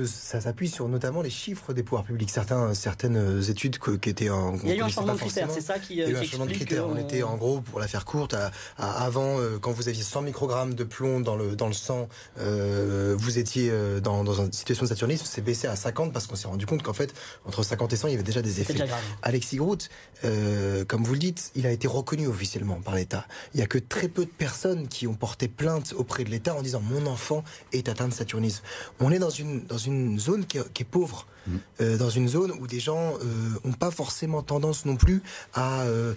ça 0.06 0.40
s'appuie 0.40 0.68
sur 0.68 0.88
notamment 0.88 1.22
les 1.22 1.30
chiffres 1.30 1.72
des 1.72 1.82
pouvoirs 1.82 2.04
publics. 2.04 2.30
Certains, 2.30 2.74
certaines 2.74 3.42
études 3.48 3.78
qui 3.78 4.10
étaient 4.10 4.30
en. 4.30 4.56
Il 4.62 4.68
y 4.68 4.72
a 4.72 4.76
eu 4.76 4.82
un 4.82 4.88
changement 4.88 5.14
de 5.14 5.18
critères, 5.18 5.50
c'est 5.50 5.60
ça 5.60 5.78
qui. 5.78 5.94
Il 5.94 5.98
y 5.98 6.02
a 6.02 6.08
eu 6.08 6.16
un 6.16 6.22
changement 6.22 6.46
de 6.46 6.52
critères. 6.52 6.86
On... 6.88 6.96
était 6.96 7.22
en 7.22 7.36
gros, 7.36 7.60
pour 7.60 7.80
la 7.80 7.88
faire 7.88 8.04
courte, 8.04 8.34
avant, 8.78 9.38
euh, 9.38 9.58
quand 9.58 9.72
vous 9.72 9.88
aviez 9.88 10.02
100 10.02 10.22
microgrammes 10.22 10.74
de 10.74 10.84
plomb 10.84 11.20
dans 11.20 11.36
le, 11.36 11.56
dans 11.56 11.66
le 11.66 11.72
sang, 11.72 12.08
euh, 12.38 13.14
vous 13.18 13.38
étiez 13.38 13.70
euh, 13.70 14.00
dans, 14.00 14.24
dans, 14.24 14.44
une 14.44 14.52
situation 14.52 14.84
de 14.84 14.88
saturnisme, 14.88 15.24
c'est 15.28 15.42
baissé 15.42 15.66
à 15.66 15.76
50 15.76 16.12
parce 16.12 16.26
qu'on 16.26 16.36
s'est 16.36 16.48
rendu 16.48 16.66
compte 16.66 16.82
qu'en 16.82 16.92
fait, 16.92 17.12
entre 17.44 17.62
50 17.62 17.92
et 17.92 17.96
100, 17.96 18.08
il 18.08 18.10
y 18.12 18.14
avait 18.14 18.22
déjà 18.22 18.42
des 18.42 18.60
effets. 18.60 18.74
Alexis 19.22 19.56
Groot, 19.56 19.88
comme 20.22 21.04
vous 21.04 21.12
le 21.12 21.18
dites, 21.18 21.52
il 21.54 21.66
a 21.66 21.70
été 21.70 21.88
reconnu 21.88 22.26
officiellement 22.26 22.80
par 22.80 22.94
l'État. 22.94 23.26
Il 23.54 23.58
n'y 23.58 23.62
a 23.62 23.66
que 23.66 23.78
très 23.78 24.08
peu 24.08 24.24
de 24.24 24.30
personnes 24.30 24.88
qui 24.88 25.06
ont 25.06 25.14
porté 25.14 25.48
plainte 25.48 25.94
auprès 25.96 26.24
de 26.24 26.30
l'État 26.30 26.54
en 26.54 26.62
disant 26.62 26.80
mon 26.80 27.06
enfant 27.06 27.44
est 27.72 27.88
atteint 27.88 28.08
de 28.08 28.14
saturnisme. 28.14 28.62
On 29.00 29.10
est 29.10 29.18
dans 29.18 29.30
une 29.30 29.64
dans 29.70 29.78
une 29.78 30.18
zone 30.18 30.44
qui 30.46 30.58
est, 30.58 30.84
pauvre, 30.84 31.26
mmh. 31.46 31.56
euh, 31.80 31.96
dans 31.96 32.10
une 32.10 32.28
zone 32.28 32.52
où 32.60 32.66
des 32.66 32.80
gens 32.80 33.12
n'ont 33.12 33.70
euh, 33.70 33.76
pas 33.78 33.92
forcément 33.92 34.42
tendance 34.42 34.84
non 34.84 34.96
plus 34.96 35.22
à 35.54 35.82
euh, 35.82 36.14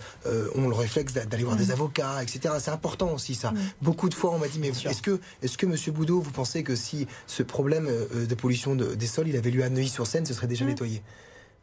ont 0.55 0.67
le 0.67 0.73
réflexe 0.73 1.13
d'aller 1.13 1.43
voir 1.43 1.55
des 1.55 1.67
mmh. 1.67 1.71
avocats, 1.71 2.23
etc. 2.23 2.55
C'est 2.59 2.71
important 2.71 3.13
aussi 3.13 3.35
ça. 3.35 3.51
Mmh. 3.51 3.57
Beaucoup 3.81 4.09
de 4.09 4.15
fois 4.15 4.31
on 4.31 4.39
m'a 4.39 4.47
dit 4.47 4.59
mais 4.59 4.69
est-ce 4.69 5.01
que 5.01 5.19
est-ce 5.43 5.57
que 5.57 5.67
Monsieur 5.67 5.91
Boudot 5.91 6.19
vous 6.19 6.31
pensez 6.31 6.63
que 6.63 6.75
si 6.75 7.07
ce 7.27 7.43
problème 7.43 7.87
de 7.87 8.35
pollution 8.35 8.75
des 8.75 9.07
sols 9.07 9.27
il 9.27 9.37
avait 9.37 9.51
lieu 9.51 9.63
à 9.63 9.69
Neuilly-sur-Seine, 9.69 10.25
ce 10.25 10.33
serait 10.33 10.47
déjà 10.47 10.65
nettoyé? 10.65 11.01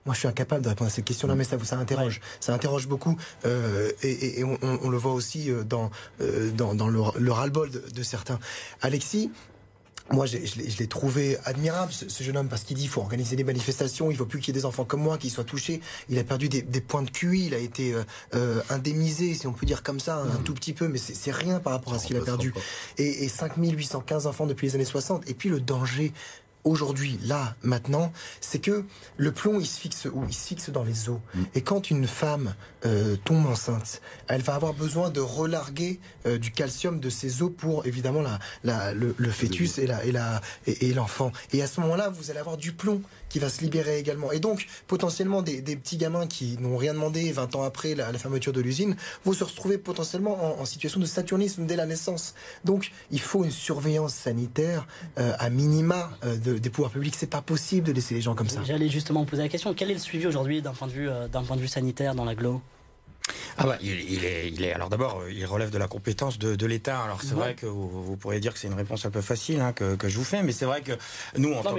Moi, 0.06 0.14
je 0.14 0.20
suis 0.20 0.28
incapable 0.28 0.64
de 0.64 0.70
répondre 0.70 0.88
à 0.88 0.90
cette 0.90 1.04
question-là, 1.04 1.34
mais 1.34 1.44
ça, 1.44 1.58
ça 1.62 1.76
interroge. 1.76 2.22
Ça 2.40 2.54
interroge 2.54 2.88
beaucoup. 2.88 3.18
et, 3.44 4.42
on, 4.42 4.88
le 4.88 4.96
voit 4.96 5.12
aussi 5.12 5.50
dans, 5.66 5.90
dans, 6.54 6.88
le, 6.88 7.00
le 7.18 7.32
ras-le-bol 7.32 7.70
de, 7.70 7.84
de, 7.94 8.02
certains. 8.02 8.38
Alexis, 8.80 9.30
moi, 10.12 10.26
je, 10.26 10.38
l'ai 10.78 10.86
trouvé 10.86 11.38
admirable, 11.44 11.92
ce, 11.92 12.22
jeune 12.22 12.36
homme, 12.36 12.48
parce 12.48 12.64
qu'il 12.64 12.76
dit 12.76 12.82
qu'il 12.82 12.90
faut 12.90 13.00
organiser 13.00 13.36
des 13.36 13.44
manifestations, 13.44 14.10
il 14.10 14.14
ne 14.14 14.18
faut 14.18 14.26
plus 14.26 14.40
qu'il 14.40 14.54
y 14.54 14.58
ait 14.58 14.60
des 14.60 14.66
enfants 14.66 14.84
comme 14.84 15.02
moi 15.02 15.18
qui 15.18 15.30
soient 15.30 15.44
touchés. 15.44 15.80
Il 16.08 16.18
a 16.18 16.24
perdu 16.24 16.48
des, 16.48 16.80
points 16.80 17.02
de 17.02 17.10
QI, 17.10 17.46
il 17.46 17.54
a 17.54 17.58
été 17.58 17.94
euh, 17.94 18.02
euh, 18.34 18.60
indemnisé, 18.70 19.34
si 19.34 19.46
on 19.46 19.52
peut 19.52 19.66
dire 19.66 19.82
comme 19.82 20.00
ça, 20.00 20.16
un 20.16 20.24
mmh. 20.24 20.42
tout 20.44 20.54
petit 20.54 20.72
peu, 20.72 20.88
mais 20.88 20.98
c'est 20.98 21.32
rien 21.32 21.60
par 21.60 21.72
rapport 21.72 21.94
à 21.94 21.98
ce 21.98 22.06
qu'il 22.06 22.16
a 22.16 22.22
perdu. 22.22 22.52
Et, 22.98 23.24
et 23.24 23.28
5815 23.28 24.26
enfants 24.26 24.46
depuis 24.46 24.66
les 24.66 24.74
années 24.74 24.84
60. 24.84 25.28
Et 25.28 25.34
puis 25.34 25.48
le 25.48 25.60
danger 25.60 26.12
aujourd'hui, 26.64 27.18
là, 27.24 27.54
maintenant, 27.62 28.12
c'est 28.40 28.58
que 28.58 28.84
le 29.16 29.32
plomb, 29.32 29.60
il 29.60 29.66
se 29.66 29.80
fixe 29.80 30.06
où? 30.06 30.24
Il 30.28 30.34
se 30.34 30.46
fixe 30.48 30.70
dans 30.70 30.84
les 30.84 31.08
os. 31.08 31.18
Mm. 31.34 31.42
Et 31.54 31.62
quand 31.62 31.90
une 31.90 32.06
femme 32.06 32.54
euh, 32.86 33.16
tombe 33.24 33.46
enceinte, 33.46 34.00
elle 34.28 34.42
va 34.42 34.54
avoir 34.54 34.74
besoin 34.74 35.10
de 35.10 35.20
relarguer 35.20 36.00
euh, 36.26 36.38
du 36.38 36.50
calcium 36.50 37.00
de 37.00 37.10
ses 37.10 37.42
os 37.42 37.50
pour, 37.56 37.86
évidemment, 37.86 38.22
la, 38.64 38.92
le, 38.94 39.14
fœtus 39.30 39.78
et 39.78 39.86
l'enfant. 40.92 41.32
Et, 41.52 41.56
et, 41.56 41.60
et 41.60 41.62
à 41.62 41.66
ce 41.66 41.80
moment-là, 41.80 42.08
vous 42.08 42.30
allez 42.30 42.40
avoir 42.40 42.56
du 42.56 42.72
plomb 42.72 43.02
qui 43.30 43.38
va 43.38 43.48
se 43.48 43.62
libérer 43.62 43.98
également. 43.98 44.32
Et 44.32 44.40
donc, 44.40 44.66
potentiellement, 44.86 45.40
des, 45.40 45.62
petits 45.62 45.96
gamins 45.96 46.26
qui 46.26 46.58
n'ont 46.60 46.76
rien 46.76 46.92
demandé 46.92 47.32
20 47.32 47.54
ans 47.56 47.62
après 47.62 47.94
la, 47.94 48.12
fermeture 48.12 48.52
de 48.52 48.60
l'usine 48.60 48.96
vont 49.24 49.32
se 49.32 49.44
retrouver 49.44 49.78
potentiellement 49.78 50.60
en, 50.60 50.64
situation 50.66 51.00
de 51.00 51.06
saturnisme 51.06 51.64
dès 51.64 51.76
la 51.76 51.86
naissance. 51.86 52.34
Donc, 52.64 52.92
il 53.10 53.20
faut 53.20 53.44
une 53.44 53.50
surveillance 53.50 54.12
sanitaire 54.12 54.86
euh, 55.18 55.32
à 55.38 55.48
minima 55.48 56.10
euh, 56.24 56.36
des 56.36 56.70
pouvoirs 56.70 56.90
publics. 56.90 57.14
C'est 57.16 57.30
pas 57.30 57.40
possible 57.40 57.86
de 57.86 57.92
laisser 57.92 58.14
les 58.14 58.20
gens 58.20 58.34
comme 58.34 58.48
ça. 58.48 58.60
J'allais 58.64 58.88
justement 58.88 59.24
poser 59.24 59.42
la 59.42 59.48
question. 59.48 59.72
Quel 59.72 59.90
est 59.90 59.94
le 59.94 60.00
suivi 60.00 60.26
aujourd'hui 60.26 60.60
d'un 60.60 60.72
point 60.72 60.88
de 60.88 60.92
vue, 60.92 61.08
euh, 61.08 61.28
point 61.28 61.56
de 61.56 61.62
vue 61.62 61.68
sanitaire 61.68 62.14
dans 62.14 62.24
l'agglo? 62.24 62.60
Ah 63.58 63.64
bah, 63.66 63.78
il, 63.82 64.24
est, 64.24 64.50
il 64.50 64.64
est. 64.64 64.72
Alors 64.72 64.88
d'abord, 64.88 65.22
il 65.30 65.44
relève 65.46 65.70
de 65.70 65.78
la 65.78 65.88
compétence 65.88 66.38
de, 66.38 66.66
l'État. 66.66 67.00
Alors 67.00 67.22
c'est 67.22 67.34
vrai 67.34 67.54
que 67.54 67.66
vous, 67.66 68.16
pourriez 68.16 68.40
dire 68.40 68.52
que 68.52 68.58
c'est 68.58 68.68
une 68.68 68.74
réponse 68.74 69.04
un 69.04 69.10
peu 69.10 69.20
facile 69.20 69.60
hein, 69.60 69.72
que, 69.72 69.96
je 70.08 70.16
vous 70.16 70.24
fais, 70.24 70.42
mais 70.42 70.52
c'est 70.52 70.64
vrai 70.64 70.82
que 70.82 70.92
nous, 71.36 71.52
en 71.52 71.62
tant 71.62 71.74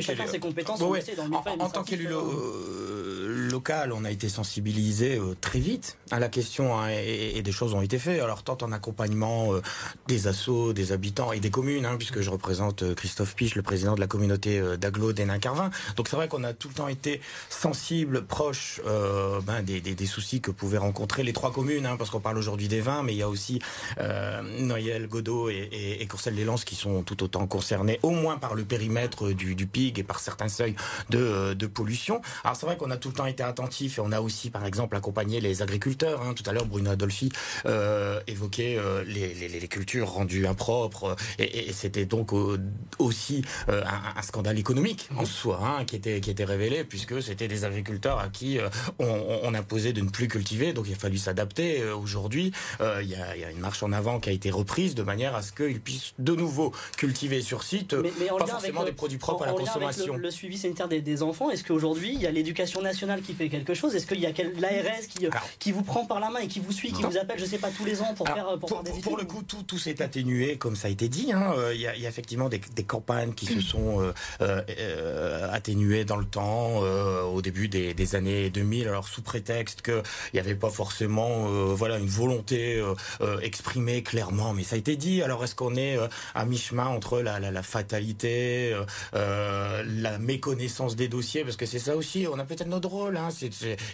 en, 1.60 1.70
tant 1.70 1.84
qu'élu 1.84 2.08
euh, 2.12 3.50
local, 3.50 3.94
on 3.94 4.04
a 4.06 4.12
été 4.12 4.30
sensibilisé 4.30 5.18
euh, 5.18 5.36
très 5.40 5.60
vite 5.60 5.98
à 6.12 6.20
la 6.20 6.30
question 6.30 6.78
hein, 6.78 6.90
et, 6.90 7.42
des 7.42 7.52
choses 7.52 7.74
ont 7.74 7.82
été 7.82 7.98
faites. 7.98 8.22
Alors 8.22 8.44
tant 8.44 8.58
en 8.62 8.72
accompagnement 8.72 9.54
euh, 9.54 9.62
des 10.08 10.28
assos, 10.28 10.74
des 10.74 10.92
habitants 10.92 11.32
et 11.32 11.40
des 11.40 11.50
communes, 11.50 11.86
hein, 11.86 11.96
puisque 11.98 12.22
je 12.22 12.30
représente 12.30 12.96
Christophe 12.96 13.36
Piche, 13.36 13.56
le 13.56 13.62
président 13.62 13.96
de 13.96 14.00
la 14.00 14.08
communauté 14.08 14.62
d'Aglo 14.78 15.14
des 15.14 15.26
Nains-Carvin. 15.26 15.72
Donc 15.96 16.08
c'est 16.08 16.16
vrai 16.16 16.28
qu'on 16.28 16.44
a 16.44 16.54
tout 16.54 16.68
le 16.68 16.74
temps 16.74 16.88
été 16.88 17.22
sensible, 17.50 18.26
proche 18.26 18.82
ben, 19.46 19.62
des, 19.64 19.82
des 19.82 20.06
soucis 20.06 20.42
que 20.42 20.52
pouvaient 20.52 20.78
rencontrer 20.78 21.24
les 21.24 21.34
trois 21.42 21.52
communes, 21.52 21.88
hein, 21.88 21.96
parce 21.98 22.12
qu'on 22.12 22.20
parle 22.20 22.38
aujourd'hui 22.38 22.68
des 22.68 22.82
vins, 22.82 23.02
mais 23.02 23.14
il 23.14 23.18
y 23.18 23.24
a 23.24 23.28
aussi 23.28 23.60
euh, 24.00 24.44
Noyel, 24.60 25.08
Godot 25.08 25.50
et, 25.50 25.70
et, 25.72 26.04
et 26.04 26.06
Courcelles-les-Lances 26.06 26.66
qui 26.66 26.76
sont 26.76 27.02
tout 27.02 27.24
autant 27.24 27.48
concernés, 27.48 28.00
au 28.04 28.12
moins 28.12 28.38
par 28.38 28.54
le 28.54 28.64
périmètre 28.64 29.32
du, 29.32 29.56
du 29.56 29.66
PIG 29.66 29.98
et 29.98 30.04
par 30.04 30.20
certains 30.20 30.50
seuils 30.50 30.76
de, 31.10 31.56
de 31.56 31.66
pollution. 31.66 32.22
Alors 32.44 32.56
c'est 32.56 32.68
vrai 32.68 32.78
qu'on 32.78 32.92
a 32.92 32.98
tout 32.98 33.08
le 33.08 33.16
temps 33.16 33.26
été 33.26 33.42
attentif 33.42 33.98
et 33.98 34.02
on 34.02 34.12
a 34.12 34.22
aussi, 34.22 34.52
par 34.52 34.68
exemple, 34.68 34.96
accompagné 34.96 35.42
les 35.42 35.64
agriculteurs. 35.64 36.22
Hein. 36.22 36.36
Tout 36.36 36.48
à 36.48 36.54
l'heure, 36.54 36.68
Bruno 36.68 36.92
Adolfi 36.92 37.32
euh, 37.66 38.20
évoquait 38.28 38.78
euh, 38.78 39.04
les, 39.08 39.34
les, 39.34 39.48
les, 39.48 39.68
cultures 39.68 40.10
rendues 40.12 40.46
impropres, 40.46 41.16
et, 41.40 41.70
et 41.70 41.74
c'était 41.74 42.06
donc 42.06 42.34
aussi 43.00 43.44
euh, 43.70 43.84
un, 43.84 44.20
un, 44.20 44.22
scandale 44.22 44.60
économique 44.60 45.10
en 45.18 45.26
soi 45.26 45.60
hein, 45.64 45.86
qui 45.86 45.96
était 45.96 46.22
qui 46.22 46.30
était 46.30 46.46
révélé, 46.46 46.84
puisque 46.84 47.24
c'était 47.24 47.48
des 47.48 47.66
agriculteurs 47.66 48.20
à 48.20 48.30
qui 48.30 48.60
on, 49.00 49.40
on, 49.44 49.54
imposait 49.56 49.94
de 49.94 50.02
ne 50.02 50.10
plus 50.10 50.28
cultiver, 50.28 50.74
donc 50.74 50.86
il 50.88 50.94
a 50.94 50.98
fallu 50.98 51.18
s'adapter 51.32 51.82
adapté. 51.82 51.92
Aujourd'hui, 51.92 52.52
il 52.80 53.08
y, 53.08 53.16
a, 53.16 53.52
une 53.52 53.60
marche 53.60 53.84
en 53.84 53.92
avant 53.92 54.20
qui 54.20 54.30
a 54.30 54.32
été 54.32 54.52
reprise 54.52 54.96
de 54.96 55.04
manière 55.04 55.36
à 55.36 55.42
ce 55.42 55.52
qu'ils 55.52 55.82
puissent 55.82 56.14
de 56.20 56.36
nouveau 56.36 56.72
cultiver 56.98 57.42
sur 57.42 57.64
site, 57.64 57.94
mais, 57.94 58.28
pas 58.28 58.46
forcément 58.46 58.84
des 58.84 58.92
produits 58.92 59.18
propres 59.18 59.44
à 59.44 59.48
la 59.48 59.54
consommation. 59.54 60.18
le, 60.18 60.32
suivi 60.32 60.58
sanitaire 60.58 60.88
des, 60.88 61.24
enfants, 61.24 61.50
est-ce 61.50 61.64
qu'aujourd'hui 61.64 62.14
il 62.14 62.22
y 62.22 62.28
a 62.28 62.32
l'éducation 62.32 62.82
nationale 62.82 63.22
qui 63.22 63.34
fait 63.34 63.50
quelque 63.50 63.74
chose? 63.74 63.96
Est-ce 63.96 64.08
qu'il 64.08 64.20
y 64.20 64.26
a 64.26 64.32
l'ARS 64.60 65.08
qui, 65.10 65.28
qui 65.60 65.72
vous 65.72 65.84
prend 65.84 66.06
par 66.06 66.20
la 66.20 66.30
main 66.30 66.40
et 66.40 66.48
qui 66.48 66.60
vous 66.60 66.72
suit, 66.72 66.92
qui 66.92 67.04
vous 67.04 67.18
appelle, 67.18 67.40
je 67.40 67.46
sais 67.46 67.58
pas, 67.58 67.70
tous 67.70 67.86
les 67.86 68.02
ans 68.02 68.14
pour 68.16 68.28
faire 68.28 68.58
pour, 68.60 68.84
pour, 68.84 69.02
pour 69.02 69.18
le 69.18 69.26
coup, 69.26 69.44
tout, 69.44 69.64
tout 69.64 69.78
s'est 69.78 70.02
atténué, 70.02 70.58
comme 70.58 70.76
ça 70.76 70.88
a 70.88 70.92
été 70.92 71.10
dit. 71.10 71.32
Hein. 71.32 71.54
Il, 71.74 71.82
y 71.82 71.88
a, 71.88 71.96
il, 71.96 72.02
y 72.02 72.06
a, 72.06 72.10
effectivement 72.10 72.50
des, 72.50 72.62
des 72.76 72.84
campagnes 72.84 73.34
qui 73.34 73.46
se 73.46 73.62
sont 73.72 74.02
euh, 74.42 74.62
euh, 74.70 75.48
atténuées 75.52 76.06
dans 76.06 76.18
le 76.18 76.26
temps 76.26 76.84
euh, 76.84 77.24
au 77.24 77.42
début 77.42 77.68
des, 77.68 77.94
des, 77.94 78.16
années 78.16 78.50
2000. 78.50 78.88
Alors 78.88 79.08
sous 79.08 79.22
prétexte 79.22 79.82
qu'il 79.82 80.02
n'y 80.34 80.40
avait 80.40 80.56
pas 80.56 80.70
forcément, 80.70 81.11
voilà, 81.76 81.98
une 81.98 82.08
volonté 82.08 82.84
exprimée 83.42 84.04
clairement, 84.04 84.54
mais 84.54 84.64
ça 84.64 84.76
a 84.76 84.80
été 84.80 84.96
dit. 84.96 85.22
Alors 85.22 85.44
est-ce 85.44 85.56
qu'on 85.56 85.76
est 85.76 85.98
à 86.36 86.46
mi-chemin 86.46 86.88
entre 86.88 87.22
la, 87.22 87.40
la, 87.40 87.52
la 87.52 87.64
fatalité, 87.64 88.76
la 89.14 90.18
méconnaissance 90.20 90.96
des 90.96 91.08
dossiers, 91.08 91.44
parce 91.44 91.58
que 91.58 91.66
c'est 91.66 91.80
ça 91.80 91.96
aussi. 91.96 92.28
On 92.32 92.40
a 92.40 92.46
peut-être 92.46 92.68
notre 92.68 92.90
rôle. 92.90 93.18
Hein, 93.18 93.30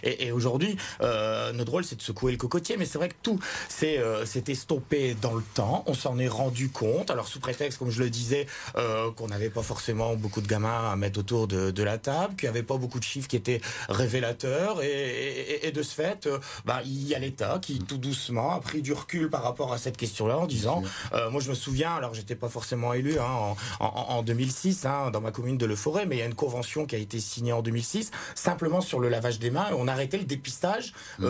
et, 0.02 0.32
aujourd'hui, 0.32 0.76
notre 1.00 1.72
rôle, 1.72 1.84
c'est 1.84 1.96
de 1.96 2.02
secouer 2.02 2.32
le 2.32 2.38
cocotier. 2.38 2.76
Mais 2.76 2.84
c'est 2.84 2.98
vrai 2.98 3.08
que 3.08 3.14
tout 3.22 3.38
s'est 3.68 4.00
estompé 4.48 5.14
dans 5.20 5.34
le 5.34 5.42
temps. 5.54 5.84
On 5.86 5.94
s'en 5.94 6.18
est 6.18 6.28
rendu 6.28 6.70
compte. 6.70 7.10
Alors 7.10 7.28
sous 7.28 7.40
prétexte, 7.40 7.78
comme 7.78 7.90
je 7.90 8.02
le 8.02 8.10
disais, 8.10 8.46
euh, 8.76 9.10
qu'on 9.12 9.28
n'avait 9.28 9.50
pas 9.50 9.62
forcément 9.62 10.14
beaucoup 10.16 10.40
de 10.40 10.46
gamins 10.46 10.90
à 10.90 10.96
mettre 10.96 11.20
autour 11.20 11.48
de, 11.48 11.82
la 11.82 11.98
table, 11.98 12.34
qu'il 12.36 12.48
n'y 12.48 12.56
avait 12.56 12.62
pas 12.62 12.76
beaucoup 12.76 12.98
de 12.98 13.04
chiffres 13.04 13.28
qui 13.28 13.36
étaient 13.36 13.60
révélateurs, 13.88 14.82
et, 14.82 15.70
de 15.74 15.82
ce 15.82 15.94
fait, 15.94 16.26
euh, 16.26 16.38
bah, 16.64 16.82
y 17.08 17.14
a 17.14 17.18
l'État 17.18 17.58
qui 17.60 17.78
tout 17.78 17.98
doucement 17.98 18.52
a 18.52 18.60
pris 18.60 18.82
du 18.82 18.92
recul 18.92 19.30
par 19.30 19.42
rapport 19.42 19.72
à 19.72 19.78
cette 19.78 19.96
question-là 19.96 20.38
en 20.38 20.46
disant, 20.46 20.82
euh, 21.12 21.30
moi 21.30 21.40
je 21.40 21.50
me 21.50 21.54
souviens, 21.54 21.94
alors 21.94 22.14
j'étais 22.14 22.34
pas 22.34 22.48
forcément 22.48 22.92
élu 22.92 23.18
hein, 23.18 23.54
en, 23.80 24.22
2006 24.22 24.86
hein, 24.86 25.10
dans 25.10 25.20
ma 25.20 25.30
commune 25.30 25.58
de 25.58 25.66
Le 25.66 25.76
Forêt, 25.76 26.06
mais 26.06 26.16
il 26.16 26.18
y 26.18 26.22
a 26.22 26.26
une 26.26 26.34
convention 26.34 26.86
qui 26.86 26.94
a 26.94 26.98
été 26.98 27.20
signée 27.20 27.52
en 27.52 27.62
2006 27.62 28.10
simplement 28.34 28.80
sur 28.80 29.00
le 29.00 29.08
lavage 29.08 29.38
des 29.38 29.50
mains, 29.50 29.70
et 29.70 29.74
on 29.74 29.88
a 29.88 29.92
arrêté 29.92 30.18
le 30.18 30.24
dépistage 30.24 30.92
mm. 31.18 31.26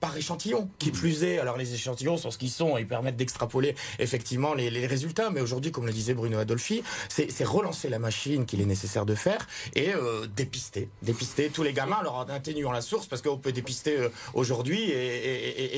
par 0.00 0.16
échantillon, 0.16 0.68
qui 0.78 0.90
mm. 0.90 0.92
plus 0.92 1.24
est. 1.24 1.38
Alors 1.38 1.56
les 1.56 1.74
échantillons 1.74 2.16
sont 2.16 2.30
ce 2.30 2.38
qu'ils 2.38 2.50
sont, 2.50 2.76
ils 2.78 2.86
permettent 2.86 3.16
d'extrapoler 3.16 3.74
effectivement 3.98 4.54
les, 4.54 4.70
les 4.70 4.86
résultats, 4.86 5.30
mais 5.30 5.40
aujourd'hui, 5.40 5.70
comme 5.70 5.86
le 5.86 5.92
disait 5.92 6.14
Bruno 6.14 6.38
Adolfi, 6.38 6.82
c'est 7.08 7.44
relancer 7.44 7.88
la 7.88 7.98
machine 7.98 8.46
qu'il 8.46 8.60
est 8.60 8.66
nécessaire 8.66 9.06
de 9.06 9.14
faire 9.14 9.46
et 9.74 9.94
euh, 9.94 10.26
dépister, 10.26 10.88
dépister 11.02 11.48
tous 11.48 11.62
les 11.62 11.72
gamins, 11.72 11.98
alors 12.00 12.16
en 12.16 12.28
atténuant 12.28 12.72
la 12.72 12.80
source, 12.80 13.06
parce 13.06 13.22
qu'on 13.22 13.38
peut 13.38 13.52
dépister 13.52 13.96
euh, 13.98 14.08
aujourd'hui 14.34 14.90
et, 14.90 15.17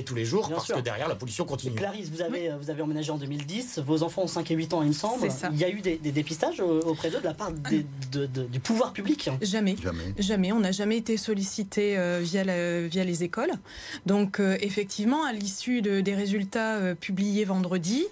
tous 0.06 0.14
les 0.14 0.24
jours, 0.24 0.48
parce 0.48 0.72
que 0.72 0.80
derrière 0.80 1.08
la 1.08 1.14
pollution 1.14 1.44
continue. 1.44 1.76
Clarisse, 1.76 2.10
vous 2.10 2.22
avez, 2.22 2.50
vous 2.60 2.70
avez 2.70 2.82
emménagé 2.82 3.10
en 3.10 3.18
2010, 3.18 3.80
vos 3.80 4.02
enfants 4.02 4.22
ont 4.22 4.26
5 4.26 4.50
et 4.50 4.54
8 4.54 4.74
ans, 4.74 4.82
il 4.82 4.88
me 4.88 4.92
semble. 4.92 5.28
Il 5.52 5.58
y 5.58 5.64
a 5.64 5.70
eu 5.70 5.80
des, 5.80 5.96
dépistages 5.98 6.60
auprès 6.60 7.10
d'eux 7.10 7.20
de 7.20 7.24
la 7.24 7.34
part 7.34 7.52
du 7.52 8.60
pouvoir 8.60 8.92
public 8.92 9.30
Jamais. 9.40 9.76
Jamais. 9.82 10.14
Jamais. 10.18 10.52
On 10.52 10.60
n'a 10.60 10.72
jamais 10.72 10.96
été 10.96 11.16
sollicité 11.16 11.96
euh, 11.98 12.20
via, 12.22 12.42
via 12.88 13.04
les 13.04 13.24
écoles. 13.24 13.52
Donc, 14.06 14.40
effectivement, 14.40 15.24
à 15.24 15.32
l'issue 15.32 15.82
des 15.82 16.14
résultats 16.14 16.94
publiés 16.94 17.44
vendredi, 17.44 18.04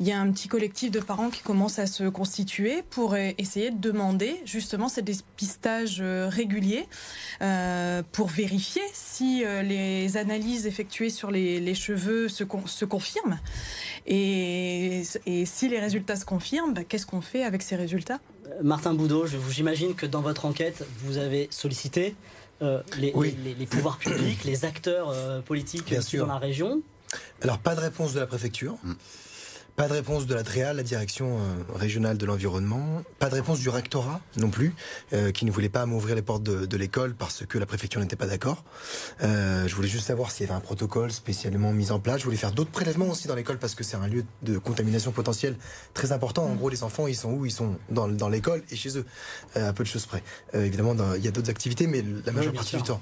il 0.00 0.08
y 0.08 0.12
a 0.12 0.20
un 0.20 0.30
petit 0.32 0.48
collectif 0.48 0.90
de 0.90 1.00
parents 1.00 1.30
qui 1.30 1.42
commence 1.42 1.78
à 1.78 1.86
se 1.86 2.04
constituer 2.08 2.82
pour 2.90 3.14
euh, 3.14 3.30
essayer 3.38 3.70
de 3.70 3.78
demander 3.78 4.40
justement 4.44 4.88
ces 4.88 5.02
dépistages 5.02 5.98
euh, 6.00 6.28
réguliers 6.28 6.86
euh, 7.42 8.02
pour 8.12 8.28
vérifier 8.28 8.82
si 8.92 9.44
les 9.44 10.16
analyses 10.16 10.63
effectuées 10.66 11.10
sur 11.10 11.30
les, 11.30 11.74
cheveux 11.74 12.28
se, 12.28 12.44
se 12.66 12.84
confirment. 12.84 13.38
Et, 14.06 15.02
si 15.44 15.68
les 15.68 15.80
résultats 15.80 16.16
se 16.16 16.24
confirment, 16.24 16.74
bah, 16.74 16.84
qu'est-ce 16.84 17.06
qu'on 17.06 17.20
fait 17.20 17.44
avec 17.44 17.62
ces 17.62 17.76
résultats? 17.76 18.20
Martin 18.62 18.94
Boudot, 18.94 19.26
j'imagine 19.50 19.94
que 19.94 20.06
dans 20.06 20.20
votre 20.20 20.44
enquête, 20.44 20.86
vous 21.04 21.18
avez 21.18 21.48
sollicité 21.50 22.14
les, 22.98 23.66
pouvoirs 23.68 23.98
publics, 23.98 24.44
les 24.44 24.64
acteurs 24.64 25.42
politiques 25.44 25.94
dans 26.14 26.26
la 26.26 26.38
région. 26.38 26.82
Alors, 27.42 27.58
pas 27.58 27.74
de 27.74 27.80
réponse 27.80 28.14
de 28.14 28.20
la 28.20 28.26
préfecture. 28.26 28.76
Mm. 28.82 28.94
Pas 29.76 29.88
de 29.88 29.92
réponse 29.92 30.28
de 30.28 30.34
la 30.36 30.44
DREA, 30.44 30.72
la 30.72 30.84
direction 30.84 31.36
euh, 31.36 31.40
régionale 31.74 32.16
de 32.16 32.24
l'environnement. 32.26 33.02
Pas 33.18 33.28
de 33.28 33.34
réponse 33.34 33.58
du 33.58 33.68
rectorat 33.68 34.20
non 34.36 34.48
plus, 34.48 34.72
euh, 35.12 35.32
qui 35.32 35.44
ne 35.44 35.50
voulait 35.50 35.68
pas 35.68 35.84
m'ouvrir 35.84 36.14
les 36.14 36.22
portes 36.22 36.44
de, 36.44 36.76
l'école 36.76 37.14
parce 37.14 37.44
que 37.44 37.58
la 37.58 37.66
préfecture 37.66 38.00
n'était 38.00 38.14
pas 38.14 38.26
d'accord. 38.26 38.62
Euh, 39.24 39.66
je 39.66 39.74
voulais 39.74 39.88
juste 39.88 40.06
savoir 40.06 40.30
s'il 40.30 40.46
y 40.46 40.48
avait 40.48 40.56
un 40.56 40.60
protocole 40.60 41.10
spécialement 41.10 41.72
mis 41.72 41.90
en 41.90 41.98
place. 41.98 42.20
Je 42.20 42.24
voulais 42.24 42.36
faire 42.36 42.52
d'autres 42.52 42.70
prélèvements 42.70 43.08
aussi 43.08 43.26
dans 43.26 43.34
l'école 43.34 43.58
parce 43.58 43.74
que 43.74 43.82
c'est 43.82 43.96
un 43.96 44.06
lieu 44.06 44.24
de 44.42 44.58
contamination 44.58 45.10
potentielle 45.10 45.56
très 45.92 46.12
important. 46.12 46.44
En 46.44 46.54
gros, 46.54 46.68
les 46.68 46.84
enfants, 46.84 47.08
ils 47.08 47.16
sont 47.16 47.32
où? 47.32 47.44
Ils 47.44 47.50
sont 47.50 47.76
dans, 47.90 48.06
dans 48.06 48.28
l'école 48.28 48.62
et 48.70 48.76
chez 48.76 48.96
eux, 48.96 49.04
à 49.56 49.72
peu 49.72 49.82
de 49.82 49.88
choses 49.88 50.06
près. 50.06 50.22
évidemment, 50.52 50.94
il 51.16 51.24
y 51.24 51.28
a 51.28 51.32
d'autres 51.32 51.50
activités, 51.50 51.88
mais 51.88 52.04
la 52.24 52.30
majeure 52.30 52.52
partie 52.52 52.76
du 52.76 52.82
temps. 52.84 53.00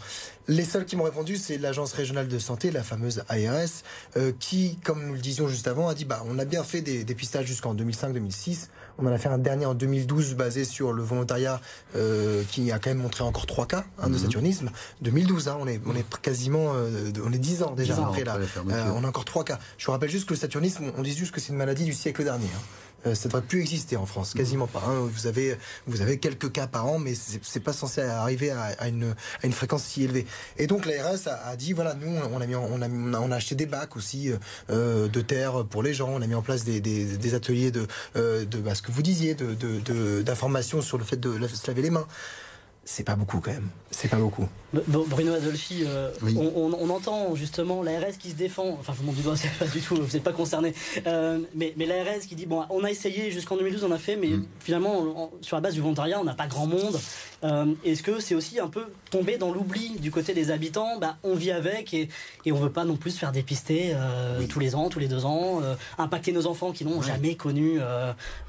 Les 0.48 0.64
seuls 0.64 0.86
qui 0.86 0.96
m'ont 0.96 1.04
répondu, 1.04 1.36
c'est 1.36 1.58
l'agence 1.58 1.92
régionale 1.92 2.28
de 2.28 2.38
santé, 2.38 2.70
la 2.70 2.82
fameuse 2.82 3.24
ARS, 3.28 4.32
qui, 4.38 4.78
comme 4.84 5.06
nous 5.06 5.14
le 5.14 5.20
disions 5.20 5.48
juste 5.48 5.68
avant, 5.68 5.88
a 5.88 5.94
dit 5.94 6.04
bah 6.06 6.24
on 6.26 6.38
a 6.38 6.44
bien 6.44 6.61
fait 6.62 6.80
des 6.80 7.04
dépistages 7.04 7.46
jusqu'en 7.46 7.74
2005-2006. 7.74 8.68
On 8.98 9.06
en 9.06 9.12
a 9.12 9.18
fait 9.18 9.28
un 9.28 9.38
dernier 9.38 9.66
en 9.66 9.74
2012 9.74 10.34
basé 10.34 10.64
sur 10.64 10.92
le 10.92 11.02
volontariat 11.02 11.60
euh, 11.96 12.42
qui 12.50 12.70
a 12.72 12.78
quand 12.78 12.90
même 12.90 12.98
montré 12.98 13.24
encore 13.24 13.46
trois 13.46 13.66
cas 13.66 13.84
hein, 13.98 14.08
de 14.08 14.14
mhm. 14.14 14.18
saturnisme. 14.18 14.70
2012, 15.00 15.48
hein, 15.48 15.56
on 15.60 15.66
est 15.66 15.80
on 15.86 15.94
est 15.94 16.04
quasiment 16.20 16.72
euh, 16.74 17.10
on 17.24 17.32
est 17.32 17.38
10 17.38 17.62
ans 17.62 17.74
déjà 17.74 17.96
après 17.96 18.24
là. 18.24 18.36
Euh, 18.36 18.92
on 18.94 19.04
a 19.04 19.08
encore 19.08 19.24
trois 19.24 19.44
cas. 19.44 19.58
Je 19.78 19.86
vous 19.86 19.92
rappelle 19.92 20.10
juste 20.10 20.26
que 20.26 20.34
le 20.34 20.38
saturnisme, 20.38 20.92
on 20.96 21.02
dit 21.02 21.14
juste 21.14 21.32
que 21.32 21.40
c'est 21.40 21.52
une 21.52 21.58
maladie 21.58 21.84
du 21.84 21.94
siècle 21.94 22.24
dernier. 22.24 22.46
Hein. 22.46 22.60
Euh, 23.06 23.14
ça 23.14 23.28
ne 23.28 23.32
devrait 23.32 23.42
plus 23.42 23.60
exister 23.60 23.96
en 23.96 24.06
France, 24.06 24.34
quasiment 24.34 24.66
pas. 24.66 24.82
Hein. 24.86 25.08
Vous 25.12 25.26
avez 25.26 25.56
vous 25.86 26.02
avez 26.02 26.18
quelques 26.18 26.52
cas 26.52 26.66
par 26.66 26.86
an, 26.86 26.98
mais 26.98 27.14
c'est 27.14 27.60
pas 27.60 27.72
censé 27.72 28.00
arriver 28.00 28.50
à, 28.50 28.88
une, 28.88 29.14
à 29.42 29.46
une 29.46 29.52
fréquence 29.52 29.84
si 29.84 30.04
élevée. 30.04 30.26
Et 30.58 30.66
donc 30.66 30.86
l'ARS 30.86 31.26
a, 31.26 31.48
a, 31.48 31.56
dit 31.56 31.72
voilà, 31.72 31.94
nous 31.94 32.12
on 32.32 32.40
a 32.40 32.46
mis 32.46 32.54
on 32.54 32.80
a, 32.82 32.88
on 32.88 33.30
a 33.30 33.36
acheté 33.36 33.54
des 33.54 33.66
bacs 33.66 33.96
aussi 33.96 34.32
euh, 34.70 35.08
de 35.08 35.20
terre 35.20 35.64
pour 35.64 35.82
les 35.82 35.94
gens, 35.94 36.10
on 36.10 36.22
a 36.22 36.26
mis 36.26 36.34
en 36.34 36.42
place 36.42 36.64
des, 36.64 36.80
des, 36.80 37.16
des 37.16 37.34
ateliers 37.34 37.70
de 37.70 37.86
euh, 38.16 38.44
de 38.44 38.58
bah, 38.58 38.74
ce 38.74 38.82
que 38.82 38.92
vous 38.92 39.02
disiez, 39.02 39.34
de 39.34 40.22
d'information 40.22 40.80
sur 40.80 40.98
le 40.98 41.04
fait 41.04 41.18
de 41.18 41.46
se 41.48 41.66
laver 41.66 41.82
les 41.82 41.90
mains 41.90 42.06
c'est 42.84 43.04
pas 43.04 43.14
beaucoup 43.14 43.38
quand 43.40 43.52
même. 43.52 43.68
C'est 43.90 44.08
pas 44.08 44.16
beaucoup. 44.16 44.48
Bruno 44.72 45.34
Adolfi, 45.34 45.84
euh, 45.86 46.10
on, 46.22 46.90
entend 46.90 47.34
justement 47.36 47.82
l'ARS 47.82 48.18
qui 48.18 48.30
se 48.30 48.34
défend. 48.34 48.76
Enfin, 48.80 48.92
je 48.94 48.98
vous 48.98 49.04
montre 49.04 49.18
du 49.18 49.22
doigt, 49.22 49.36
c'est 49.36 49.52
pas 49.52 49.66
du 49.66 49.80
tout, 49.80 49.94
vous 49.94 50.12
n'êtes 50.12 50.22
pas 50.22 50.32
concerné. 50.32 50.74
Euh, 51.06 51.38
mais, 51.54 51.74
mais 51.76 51.86
l'ARS 51.86 52.20
qui 52.26 52.34
dit 52.34 52.46
bon, 52.46 52.64
on 52.70 52.82
a 52.82 52.90
essayé 52.90 53.30
jusqu'en 53.30 53.56
2012, 53.56 53.84
on 53.84 53.92
a 53.92 53.98
fait, 53.98 54.16
mais 54.16 54.30
mm. 54.30 54.46
finalement, 54.60 55.30
sur 55.42 55.56
la 55.56 55.60
base 55.60 55.74
du 55.74 55.80
volontariat, 55.80 56.18
on 56.20 56.24
n'a 56.24 56.34
pas 56.34 56.48
grand 56.48 56.66
monde. 56.66 56.98
Euh, 57.44 57.66
est-ce 57.84 58.02
que 58.02 58.18
c'est 58.18 58.34
aussi 58.34 58.58
un 58.58 58.68
peu 58.68 58.86
tombé 59.10 59.36
dans 59.36 59.52
l'oubli 59.52 59.98
du 60.00 60.10
côté 60.10 60.34
des 60.34 60.50
habitants? 60.50 60.98
Bah, 60.98 61.18
On 61.22 61.34
vit 61.34 61.52
avec 61.52 61.94
et, 61.94 62.08
et 62.44 62.52
on 62.52 62.58
veut 62.58 62.72
pas 62.72 62.84
non 62.84 62.96
plus 62.96 63.12
se 63.12 63.18
faire 63.18 63.32
dépister 63.32 63.94
tous 64.48 64.58
les 64.58 64.74
ans, 64.74 64.88
tous 64.88 64.98
les 64.98 65.08
deux 65.08 65.24
ans, 65.24 65.60
impacter 65.98 66.32
nos 66.32 66.46
enfants 66.46 66.72
qui 66.72 66.84
n'ont 66.84 67.02
jamais 67.02 67.36
connu 67.36 67.78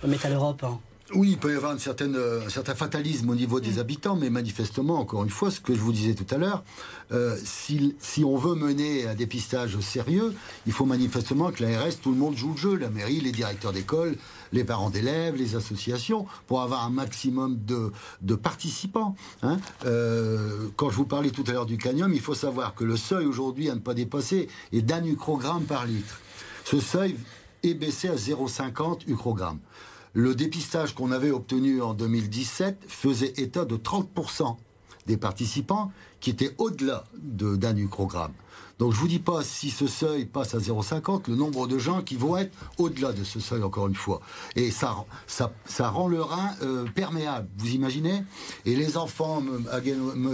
Metal 0.04 0.34
Europe. 0.34 0.64
Hein. 0.64 0.80
Oui, 1.16 1.32
il 1.32 1.38
peut 1.38 1.54
y 1.54 1.56
avoir 1.56 1.74
une 1.74 1.80
certaine, 1.80 2.16
euh, 2.16 2.46
un 2.46 2.50
certain 2.50 2.74
fatalisme 2.74 3.30
au 3.30 3.36
niveau 3.36 3.60
des 3.60 3.74
mm. 3.74 3.80
habitants, 3.80 4.16
mais 4.16 4.30
manifestement, 4.30 5.00
encore 5.00 5.24
une 5.24 5.30
fois, 5.30 5.52
ce 5.52 5.60
que 5.60 5.76
je 5.76 5.80
vous 5.80 5.92
disais 5.92 6.16
tout 6.16 6.26
à 6.34 6.38
l'heure, 6.38 6.64
euh, 7.12 7.38
si, 7.44 7.96
si, 8.00 8.24
on 8.24 8.36
veut 8.36 8.56
mener 8.56 9.08
un 9.08 9.14
dépistage 9.14 9.80
sérieux, 9.80 10.34
il 10.66 10.74
faut 10.74 10.86
manifestement 10.86 11.52
que 11.52 11.64
l'ARS, 11.64 11.98
tout 12.02 12.12
le 12.12 12.18
monde 12.18 12.36
joue 12.36 12.54
le 12.54 12.58
jeu, 12.58 12.76
la 12.76 12.90
mairie, 12.90 13.22
les 13.22 13.32
directeurs 13.32 13.74
d'école, 13.74 14.16
les 14.54 14.64
parents 14.64 14.90
d'élèves, 14.90 15.36
les 15.36 15.56
associations, 15.56 16.26
pour 16.48 16.62
avoir 16.62 16.84
un 16.84 16.90
maximum 16.90 17.60
de, 17.64 17.92
de 18.22 18.36
participants. 18.36 19.16
Hein. 19.44 19.58
Euh, 19.86 20.70
quand 20.78 20.90
je 20.90 20.96
vous 20.96 21.06
parlais 21.06 21.30
tout 21.30 21.44
à 21.48 21.52
l'heure 21.52 21.68
du 21.68 21.78
canium, 21.78 22.12
il 22.14 22.22
faut 22.22 22.36
savoir 22.36 22.74
que 22.74 22.84
le 22.84 22.98
seuil 22.98 23.26
aujourd'hui 23.26 23.70
à 23.70 23.76
ne 23.76 23.80
pas 23.80 23.94
dépasser 23.94 24.48
est 24.72 24.82
d'un 24.82 25.04
ucrogramme 25.04 25.64
par 25.64 25.86
litre. 25.86 26.20
Ce 26.66 26.80
seuil 26.80 27.18
est 27.62 27.76
baissé 27.76 28.10
à 28.10 28.16
0,50 28.16 29.02
ucrogramme. 29.08 29.60
Le 30.16 30.36
dépistage 30.36 30.94
qu'on 30.94 31.12
avait 31.12 31.32
obtenu 31.32 31.82
en 31.82 31.96
2017 31.96 32.86
faisait 32.88 33.34
état 33.38 33.66
de 33.66 33.78
30% 33.78 34.58
des 35.08 35.18
participants 35.18 35.92
qui 36.20 36.30
étaient 36.30 36.54
au-delà 36.60 37.06
d'un 37.16 37.74
microgramme. 37.74 38.34
Donc 38.84 38.92
je 38.92 39.00
vous 39.00 39.08
dis 39.08 39.20
pas 39.20 39.46
si 39.46 39.70
ce 39.70 39.88
seuil 39.88 40.26
passe 40.26 40.56
à 40.56 40.58
0,50, 40.58 41.30
le 41.30 41.38
nombre 41.38 41.68
de 41.68 41.78
gens 41.78 42.02
qui 42.02 42.18
vont 42.18 42.36
être 42.36 42.54
au-delà 42.78 43.14
de 43.14 43.24
ce 43.24 43.40
seuil 43.40 43.64
encore 43.64 43.88
une 43.88 43.96
fois. 43.96 44.20
Et 44.58 44.72
ça, 44.72 45.06
ça, 45.26 45.54
ça 45.64 45.88
rend 45.88 46.10
le 46.10 46.22
rein 46.22 46.50
euh, 46.62 46.84
perméable, 46.94 47.48
vous 47.60 47.70
imaginez? 47.70 48.26
Et 48.66 48.76
les 48.76 48.98
enfants, 48.98 49.42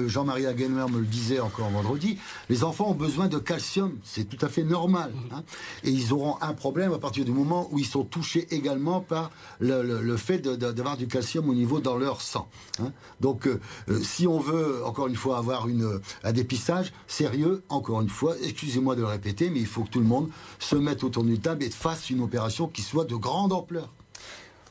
Jean-Marie 0.08 0.48
Aguenwer 0.48 0.92
me 0.92 0.98
le 0.98 1.06
disait 1.06 1.40
encore 1.40 1.70
vendredi, 1.70 2.18
les 2.50 2.64
enfants 2.64 2.90
ont 2.90 2.96
besoin 2.96 3.28
de 3.28 3.38
calcium, 3.38 4.00
c'est 4.04 4.28
tout 4.28 4.44
à 4.44 4.50
fait 4.50 4.64
normal. 4.64 5.14
Hein. 5.32 5.44
et 5.84 5.92
ils 5.92 6.12
auront 6.12 6.38
un 6.42 6.54
problème 6.54 6.92
à 6.92 6.98
partir 6.98 7.26
du 7.26 7.32
moment 7.32 7.68
où 7.70 7.78
ils 7.78 7.86
sont 7.86 8.04
touchés 8.04 8.48
également 8.50 9.00
par 9.00 9.30
le, 9.60 9.84
le, 9.84 10.18
fait 10.18 10.40
d'avoir 10.40 10.98
du 10.98 11.08
calcium 11.08 11.48
au 11.50 11.54
niveau 11.54 11.82
dans 11.82 11.98
leur 11.98 12.24
sang. 12.24 12.50
Hein. 12.80 12.94
Donc 13.22 13.46
euh, 13.46 13.60
euh, 13.90 14.02
si 14.02 14.26
on 14.26 14.40
veut 14.40 14.84
encore 14.86 15.06
une 15.06 15.16
fois 15.16 15.38
avoir 15.38 15.68
une, 15.68 16.00
un 16.24 16.32
dépistage 16.32 16.92
sérieux, 17.06 17.62
encore 17.70 18.02
une 18.02 18.10
fois, 18.10 18.36
excusez-moi 18.43 18.95
de 18.95 19.02
le 19.02 19.08
répéter, 19.08 19.49
mais 19.49 19.60
il 19.60 19.65
faut 19.65 19.84
que 19.84 19.89
tout 19.89 19.99
le 19.99 20.06
monde 20.06 20.30
se 20.60 20.75
mette 20.75 21.04
autour 21.04 21.23
d'une 21.23 21.39
table 21.39 21.63
et 21.63 21.69
fasse 21.69 22.10
une 22.10 22.21
opération 22.21 22.67
qui 22.67 22.82
soit 22.82 23.06
de 23.06 23.15
grande 23.15 23.54
ampleur. 23.54 23.89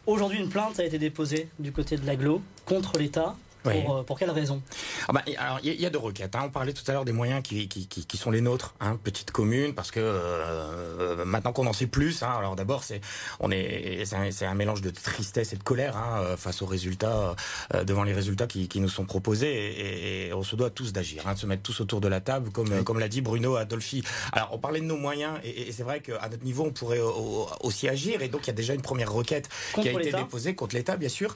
Aujourd'hui, 0.06 0.38
une 0.38 0.48
plainte 0.48 0.80
a 0.80 0.84
été 0.84 0.98
déposée 0.98 1.48
du 1.58 1.70
côté 1.70 1.96
de 1.96 2.06
l'aglo 2.06 2.40
contre 2.64 2.98
l'État. 2.98 3.36
Pour, 3.62 3.96
euh, 3.96 4.02
pour, 4.02 4.18
quelle 4.18 4.30
raison? 4.30 4.62
Ah 5.08 5.12
bah, 5.12 5.22
Alors, 5.38 5.58
il 5.62 5.80
y, 5.80 5.86
a 5.86 5.90
deux 5.90 5.98
requêtes. 5.98 6.34
Hein. 6.36 6.42
On 6.46 6.50
parlait 6.50 6.72
tout 6.72 6.88
à 6.88 6.92
l'heure 6.92 7.04
des 7.04 7.12
moyens 7.12 7.42
qui, 7.42 7.68
qui, 7.68 7.86
qui, 7.86 8.16
sont 8.16 8.30
les 8.30 8.40
nôtres, 8.40 8.74
hein, 8.80 8.98
petite 9.02 9.30
commune, 9.30 9.74
parce 9.74 9.90
que 9.90 10.00
euh, 10.00 11.24
maintenant 11.24 11.52
qu'on 11.52 11.66
en 11.66 11.72
sait 11.72 11.86
plus, 11.86 12.22
hein, 12.22 12.32
alors 12.36 12.56
d'abord, 12.56 12.84
c'est 12.84 13.00
on 13.40 13.50
est, 13.50 14.04
c'est 14.04 14.46
un, 14.46 14.54
mélange 14.54 14.80
de 14.80 14.90
tristesse 14.90 15.52
et 15.52 15.56
de 15.56 15.62
colère 15.62 15.96
hein, 15.96 16.20
euh, 16.20 16.36
face 16.36 16.62
aux 16.62 16.66
résultats, 16.66 17.34
devant 17.84 18.02
les 18.02 18.12
résultats 18.12 18.46
qui, 18.46 18.68
qui 18.68 18.80
nous 18.80 18.88
sont 18.88 19.04
proposés, 19.04 19.48
et, 19.48 20.28
et, 20.28 20.32
on 20.32 20.42
se 20.42 20.56
doit 20.56 20.70
tous 20.70 20.92
d'agir, 20.92 21.22
de 21.32 21.38
se 21.38 21.46
mettre 21.46 21.62
tous 21.62 21.80
autour 21.80 22.00
de 22.00 22.08
la 22.08 22.20
table, 22.20 22.50
comme 22.50 22.84
comme 22.84 22.98
l'a 22.98 23.08
dit 23.08 23.20
Bruno 23.20 23.56
Adolfi. 23.56 24.02
Alors, 24.32 24.50
on 24.52 24.58
parlait 24.58 24.80
de 24.80 24.86
nos 24.86 24.96
moyens, 24.96 25.38
et, 25.44 25.72
c'est 25.72 25.82
vrai 25.82 26.00
qu'à 26.00 26.28
notre 26.28 26.44
niveau, 26.44 26.64
on 26.64 26.70
pourrait 26.70 27.00
aussi 27.60 27.88
agir, 27.88 28.22
et 28.22 28.28
donc 28.28 28.42
il 28.44 28.48
y 28.48 28.50
a 28.50 28.54
déjà 28.54 28.74
une 28.74 28.82
première 28.82 29.12
requête 29.12 29.48
qui 29.74 29.88
a 29.88 29.92
été 29.92 30.12
déposée 30.12 30.54
contre 30.54 30.76
l'État, 30.76 30.96
bien 30.96 31.08
sûr, 31.08 31.34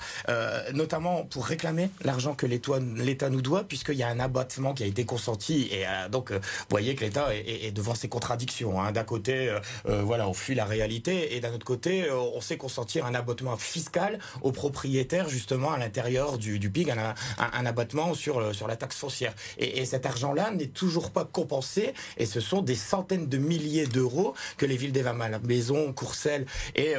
notamment 0.73 1.25
pour 1.25 1.47
réclamer 1.47 1.91
l'argent 2.13 2.35
que 2.35 2.47
l'État 2.47 3.31
nous 3.31 3.41
doit, 3.41 3.65
puisqu'il 3.65 3.95
y 3.95 4.03
a 4.03 4.09
un 4.09 4.21
abattement 4.21 4.75
qui 4.75 4.83
a 4.83 4.87
été 4.87 5.07
consenti. 5.07 5.69
Et 5.73 5.87
euh, 5.87 6.11
donc, 6.11 6.31
euh, 6.31 6.39
vous 6.39 6.67
voyez 6.69 6.95
que 6.95 7.05
l'État 7.05 7.35
est, 7.35 7.73
devant 7.73 7.95
ses 7.95 8.09
contradictions. 8.09 8.83
Hein. 8.83 8.93
D'un 8.93 9.05
côté, 9.05 9.49
euh, 9.89 10.03
voilà, 10.03 10.29
on 10.29 10.35
fuit 10.35 10.55
la 10.55 10.67
réalité, 10.67 11.35
et 11.35 11.41
d'un 11.41 11.55
autre 11.55 11.65
côté, 11.65 12.11
on 12.11 12.41
sait 12.43 12.59
consentir 12.59 13.07
un 13.07 13.15
abattement 13.15 13.57
fiscal 13.57 14.19
aux 14.43 14.53
propriétaires, 14.53 15.31
justement, 15.31 15.73
à 15.73 15.79
l'intérieur 15.79 16.37
du, 16.37 16.59
du 16.59 16.69
PIG, 16.71 16.91
un, 16.91 17.67
abattement 17.67 18.13
sur, 18.13 18.55
sur 18.55 18.69
la 18.69 18.77
taxe 18.77 18.97
foncière. 18.97 19.35
Et, 19.59 19.87
cet 19.87 20.05
argent-là 20.05 20.51
n'est 20.51 20.67
toujours 20.67 21.11
pas 21.11 21.25
compensé, 21.25 21.95
et 22.19 22.27
ce 22.27 22.41
sont 22.41 22.61
des 22.61 22.75
centaines 22.75 23.29
de 23.29 23.39
milliers 23.39 23.87
d'euros 23.87 24.35
que 24.59 24.67
les 24.67 24.77
villes 24.77 24.93
d'Eva 24.93 25.15
Maison, 25.43 25.93
Courcelles 25.93 26.47
et, 26.75 26.95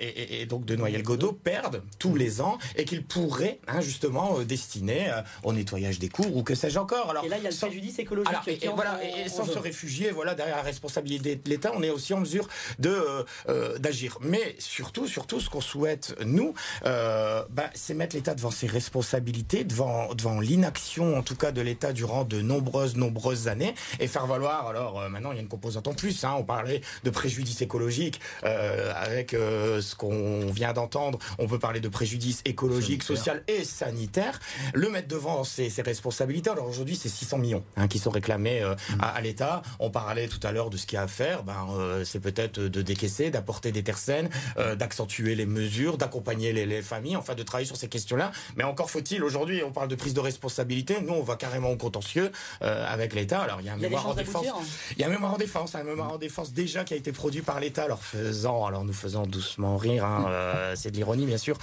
et, 0.00 0.46
donc 0.46 0.64
de 0.64 0.74
Noyelles-Godot 0.74 1.32
perdent 1.32 1.82
tous 1.98 2.14
les 2.16 2.40
ans, 2.40 2.58
et 2.76 2.84
qu'ils 2.84 3.04
pourraient, 3.04 3.60
hein, 3.68 3.80
justement, 3.80 4.37
destiné 4.44 5.10
euh, 5.10 5.22
au 5.42 5.52
nettoyage 5.52 5.98
des 5.98 6.08
cours 6.08 6.36
ou 6.36 6.42
que 6.42 6.54
sais-je 6.54 6.78
encore. 6.78 7.10
Alors, 7.10 7.24
et 7.24 7.28
là, 7.28 7.38
il 7.38 7.44
y 7.44 7.46
a 7.46 7.50
le 7.50 7.56
préjudice 7.56 7.98
écologique. 7.98 8.32
et, 8.46 8.68
voilà, 8.68 9.00
et, 9.04 9.28
sans 9.28 9.44
se 9.44 9.58
réfugier, 9.58 10.10
voilà, 10.10 10.34
derrière 10.34 10.56
la 10.56 10.62
responsabilité 10.62 11.36
de 11.36 11.48
l'État, 11.48 11.72
on 11.74 11.82
est 11.82 11.90
aussi 11.90 12.14
en 12.14 12.20
mesure 12.20 12.48
de 12.78 12.90
euh, 12.90 13.24
euh, 13.48 13.78
d'agir. 13.78 14.18
Mais 14.20 14.56
surtout, 14.58 15.06
surtout, 15.06 15.40
ce 15.40 15.50
qu'on 15.50 15.60
souhaite 15.60 16.14
nous, 16.24 16.54
bah, 16.82 17.70
c'est 17.74 17.94
mettre 17.94 18.16
l'État 18.16 18.34
devant 18.34 18.50
ses 18.50 18.66
responsabilités, 18.66 19.64
devant 19.64 20.14
devant 20.14 20.40
l'inaction, 20.40 21.16
en 21.16 21.22
tout 21.22 21.36
cas 21.36 21.52
de 21.52 21.60
l'État 21.60 21.92
durant 21.92 22.24
de 22.24 22.40
nombreuses 22.40 22.96
nombreuses 22.96 23.48
années, 23.48 23.74
et 24.00 24.06
faire 24.06 24.26
valoir. 24.26 24.66
Alors 24.68 25.08
maintenant, 25.08 25.32
il 25.32 25.36
y 25.36 25.38
a 25.38 25.42
une 25.42 25.48
composante 25.48 25.88
en 25.88 25.94
plus. 25.94 26.24
Hein, 26.24 26.34
on 26.38 26.44
parlait 26.44 26.80
de 27.04 27.10
préjudice 27.10 27.60
écologique 27.62 28.20
avec 28.42 29.30
ce 29.32 29.94
qu'on 29.94 30.50
vient 30.50 30.72
d'entendre. 30.72 31.18
On 31.38 31.46
peut 31.46 31.58
parler 31.58 31.80
de 31.80 31.88
préjudice 31.88 32.42
écologique, 32.44 33.02
social 33.02 33.42
et 33.48 33.64
sanitaire 33.64 34.27
le 34.74 34.88
mettre 34.90 35.08
devant 35.08 35.44
ses, 35.44 35.70
responsabilités. 35.82 36.50
Alors 36.50 36.68
aujourd'hui, 36.68 36.96
c'est 36.96 37.08
600 37.08 37.38
millions 37.38 37.64
hein, 37.76 37.88
qui 37.88 37.98
sont 37.98 38.10
réclamés 38.10 38.62
euh, 38.62 38.74
mm. 38.74 39.00
à, 39.00 39.20
l'État. 39.20 39.62
On 39.78 39.90
parlait 39.90 40.28
tout 40.28 40.40
à 40.42 40.52
l'heure 40.52 40.70
de 40.70 40.76
ce 40.76 40.86
qu'il 40.86 40.96
y 40.96 40.98
a 40.98 41.02
à 41.02 41.08
faire. 41.08 41.42
Ben, 41.44 41.66
euh, 41.72 42.04
c'est 42.04 42.20
peut-être 42.20 42.60
de 42.60 42.82
décaisser, 42.82 43.30
d'apporter 43.30 43.72
des 43.72 43.82
terres 43.82 43.98
saines, 43.98 44.28
euh, 44.58 44.74
d'accentuer 44.74 45.34
les 45.34 45.46
mesures, 45.46 45.98
d'accompagner 45.98 46.52
les, 46.52 46.82
familles, 46.82 47.16
enfin 47.16 47.34
de 47.34 47.42
travailler 47.42 47.66
sur 47.66 47.76
ces 47.76 47.88
questions-là. 47.88 48.32
Mais 48.56 48.64
encore 48.64 48.90
faut-il, 48.90 49.22
aujourd'hui, 49.24 49.62
on 49.64 49.72
parle 49.72 49.88
de 49.88 49.94
prise 49.94 50.14
de 50.14 50.20
responsabilité. 50.20 51.00
Nous, 51.00 51.12
on 51.12 51.22
va 51.22 51.36
carrément 51.36 51.70
au 51.70 51.76
contentieux 51.76 52.30
avec 52.60 53.14
l'État. 53.14 53.40
Alors 53.40 53.60
il 53.60 53.66
y 53.66 53.68
a 53.68 53.74
un 53.74 53.76
mémoire 53.76 54.08
en 54.08 54.14
défense. 54.14 54.46
Hein. 54.46 54.62
Il 54.92 55.00
y 55.00 55.04
a 55.04 55.08
un 55.08 55.10
mémoire 55.10 55.34
en 55.34 55.38
défense, 55.38 55.74
un 55.74 55.82
mémoire 55.82 56.12
en 56.12 56.18
défense 56.18 56.52
déjà 56.52 56.84
qui 56.84 56.94
a 56.94 56.96
été 56.96 57.12
produit 57.12 57.42
par 57.42 57.60
l'État. 57.60 57.84
Alors 57.84 58.02
faisant, 58.02 58.66
alors 58.66 58.84
nous 58.84 58.92
faisons 58.92 59.26
doucement 59.26 59.76
rire, 59.76 60.04
hein, 60.04 60.72
c'est 60.74 60.90
de 60.90 60.96
l'ironie 60.96 61.26
bien 61.26 61.38
sûr, 61.38 61.58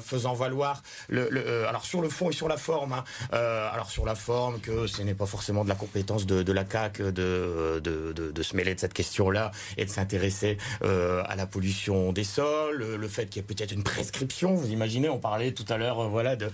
faisant 0.00 0.34
valoir 0.34 0.82
le, 1.08 1.28
le 1.30 1.66
alors 1.66 1.84
sur 1.88 2.02
le 2.02 2.10
fond 2.10 2.28
et 2.28 2.34
sur 2.34 2.48
la 2.48 2.58
forme. 2.58 2.92
Hein. 2.92 3.04
Euh, 3.32 3.68
alors 3.72 3.90
sur 3.90 4.04
la 4.04 4.14
forme, 4.14 4.60
que 4.60 4.86
ce 4.86 5.00
n'est 5.00 5.14
pas 5.14 5.26
forcément 5.26 5.64
de 5.64 5.70
la 5.70 5.74
compétence 5.74 6.26
de, 6.26 6.52
la 6.52 6.64
CAC 6.64 7.00
de, 7.00 7.80
de, 7.82 8.42
se 8.42 8.54
mêler 8.54 8.74
de 8.74 8.80
cette 8.80 8.92
question-là 8.92 9.50
et 9.76 9.84
de 9.84 9.90
s'intéresser 9.90 10.58
euh, 10.82 11.22
à 11.26 11.34
la 11.34 11.46
pollution 11.46 12.12
des 12.12 12.24
sols, 12.24 12.96
le 12.96 13.08
fait 13.08 13.26
qu'il 13.26 13.40
y 13.40 13.44
ait 13.44 13.54
peut-être 13.54 13.72
une 13.72 13.82
prescription. 13.82 14.54
Vous 14.54 14.70
imaginez, 14.70 15.08
on 15.08 15.18
parlait 15.18 15.52
tout 15.52 15.64
à 15.68 15.78
l'heure, 15.78 16.00
euh, 16.00 16.08
voilà, 16.08 16.36
de, 16.36 16.50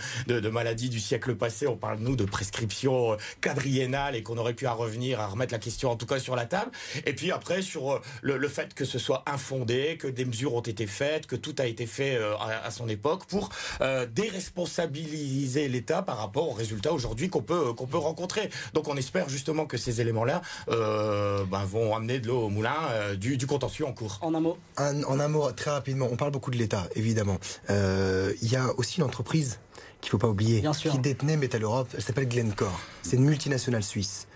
maladies 0.48 0.88
du 0.88 1.00
siècle 1.00 1.34
passé. 1.34 1.66
On 1.66 1.76
parle 1.76 1.98
nous 1.98 2.14
de 2.14 2.24
prescription 2.24 3.16
quadriennale 3.40 4.14
et 4.14 4.22
qu'on 4.22 4.38
aurait 4.38 4.54
pu 4.54 4.66
à 4.66 4.72
revenir 4.72 5.20
à 5.20 5.26
remettre 5.26 5.52
la 5.52 5.58
question 5.58 5.90
en 5.90 5.96
tout 5.96 6.06
cas 6.06 6.20
sur 6.20 6.36
la 6.36 6.46
table. 6.46 6.70
Et 7.06 7.12
puis 7.12 7.32
après 7.32 7.60
sur 7.60 8.00
le, 8.22 8.48
fait 8.48 8.74
que 8.74 8.84
ce 8.84 9.00
soit 9.00 9.24
infondé, 9.26 9.96
que 9.98 10.06
des 10.06 10.24
mesures 10.24 10.54
ont 10.54 10.60
été 10.60 10.86
faites, 10.86 11.26
que 11.26 11.36
tout 11.36 11.56
a 11.58 11.66
été 11.66 11.86
fait 11.86 12.18
à, 12.40 12.70
son 12.70 12.88
époque 12.88 13.24
pour 13.26 13.48
déresponsabiliser 13.80 15.23
l'État 15.68 16.02
par 16.02 16.18
rapport 16.18 16.48
aux 16.48 16.52
résultats 16.52 16.92
aujourd'hui 16.92 17.28
qu'on 17.28 17.42
peut 17.42 17.72
qu'on 17.72 17.86
peut 17.86 17.98
rencontrer. 17.98 18.50
Donc 18.72 18.88
on 18.88 18.96
espère 18.96 19.28
justement 19.28 19.66
que 19.66 19.76
ces 19.76 20.00
éléments-là 20.00 20.42
euh, 20.68 21.44
ben, 21.44 21.64
vont 21.64 21.94
amener 21.94 22.20
de 22.20 22.28
l'eau 22.28 22.42
au 22.42 22.48
moulin 22.48 22.74
euh, 22.90 23.16
du, 23.16 23.38
contentieux 23.46 23.86
en 23.86 23.92
cours. 23.92 24.18
En 24.22 24.34
un 24.34 24.40
mot. 24.40 24.58
en 24.78 25.20
un 25.20 25.28
mot 25.28 25.50
très 25.52 25.70
rapidement. 25.70 26.08
On 26.10 26.16
parle 26.16 26.32
beaucoup 26.32 26.50
de 26.50 26.56
l'État 26.56 26.88
évidemment. 26.94 27.38
Euh, 27.70 28.32
il 28.42 28.50
y 28.50 28.56
a 28.56 28.66
aussi 28.78 28.98
une 28.98 29.04
entreprise 29.04 29.58
qu'il 30.00 30.10
faut 30.10 30.18
pas 30.18 30.28
oublier 30.28 30.62
qui 30.90 30.98
détenait 30.98 31.36
Metal 31.36 31.62
Europe. 31.62 31.88
Elle 31.94 32.02
s'appelle 32.02 32.28
Glencore. 32.28 32.80
C'est 33.02 33.16
une 33.16 33.24
multinationale 33.24 33.82
suisse. 33.82 34.26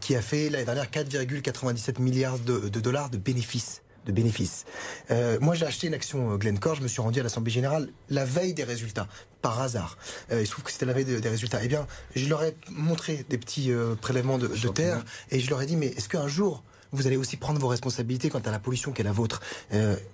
qui 0.00 0.14
a 0.14 0.22
fait 0.22 0.48
l'année 0.48 0.64
dernière 0.64 0.86
4,97 0.86 2.00
milliards 2.00 2.38
de, 2.38 2.68
dollars 2.68 3.10
de 3.10 3.18
bénéfices 3.18 3.82
de 4.06 4.12
bénéfices. 4.12 4.64
Euh, 5.10 5.38
moi, 5.40 5.54
j'ai 5.54 5.66
acheté 5.66 5.86
une 5.86 5.94
action 5.94 6.32
euh, 6.32 6.36
Glencore, 6.36 6.76
je 6.76 6.82
me 6.82 6.88
suis 6.88 7.02
rendu 7.02 7.20
à 7.20 7.22
l'Assemblée 7.22 7.52
Générale 7.52 7.88
la 8.08 8.24
veille 8.24 8.54
des 8.54 8.64
résultats, 8.64 9.08
par 9.42 9.60
hasard. 9.60 9.98
Euh, 10.30 10.40
il 10.40 10.46
se 10.46 10.52
trouve 10.52 10.64
que 10.64 10.72
c'était 10.72 10.86
la 10.86 10.92
veille 10.92 11.04
des 11.04 11.28
résultats. 11.28 11.58
Eh 11.62 11.68
bien, 11.68 11.86
je 12.14 12.28
leur 12.28 12.42
ai 12.42 12.56
montré 12.70 13.26
des 13.28 13.38
petits 13.38 13.70
prélèvements 14.00 14.38
de, 14.38 14.48
de 14.48 14.68
terre 14.68 15.04
et 15.30 15.40
je 15.40 15.50
leur 15.50 15.60
ai 15.60 15.66
dit, 15.66 15.76
mais 15.76 15.88
est-ce 15.88 16.08
qu'un 16.08 16.28
jour, 16.28 16.62
vous 16.92 17.06
allez 17.06 17.16
aussi 17.16 17.36
prendre 17.36 17.60
vos 17.60 17.68
responsabilités 17.68 18.30
quant 18.30 18.40
à 18.40 18.50
la 18.50 18.58
pollution 18.58 18.92
qui 18.92 19.02
est 19.02 19.04
la 19.04 19.12
vôtre? 19.12 19.40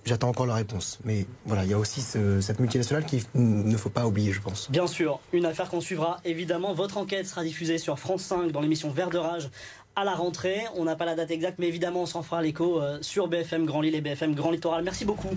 J'attends 0.04 0.30
encore 0.30 0.46
la 0.46 0.54
réponse. 0.54 0.98
Mais 1.04 1.26
voilà, 1.44 1.64
il 1.64 1.70
y 1.70 1.74
a 1.74 1.78
aussi 1.78 2.00
cette 2.00 2.58
multinationale 2.60 3.04
qu'il 3.04 3.22
ne 3.34 3.76
faut 3.76 3.90
pas 3.90 4.06
oublier, 4.06 4.32
je 4.32 4.40
pense. 4.40 4.70
Bien 4.70 4.86
sûr, 4.86 5.20
une 5.32 5.44
affaire 5.46 5.68
qu'on 5.68 5.80
suivra. 5.80 6.20
Évidemment, 6.24 6.72
votre 6.72 6.96
enquête 6.96 7.26
sera 7.26 7.44
diffusée 7.44 7.78
sur 7.78 7.98
France 7.98 8.22
5 8.22 8.50
dans 8.50 8.60
l'émission 8.60 8.90
Vert 8.90 9.10
de 9.10 9.18
Rage 9.18 9.50
à 9.96 10.04
la 10.04 10.14
rentrée. 10.14 10.60
On 10.76 10.84
n'a 10.84 10.96
pas 10.96 11.04
la 11.04 11.14
date 11.14 11.30
exacte, 11.30 11.58
mais 11.58 11.68
évidemment, 11.68 12.02
on 12.02 12.06
s'en 12.06 12.22
fera 12.22 12.42
l'écho 12.42 12.80
euh, 12.80 12.98
sur 13.00 13.28
BFM 13.28 13.66
Grand 13.66 13.80
Lille 13.80 13.94
et 13.94 14.00
BFM 14.00 14.34
Grand 14.34 14.50
Littoral. 14.50 14.82
Merci 14.84 15.04
beaucoup 15.04 15.30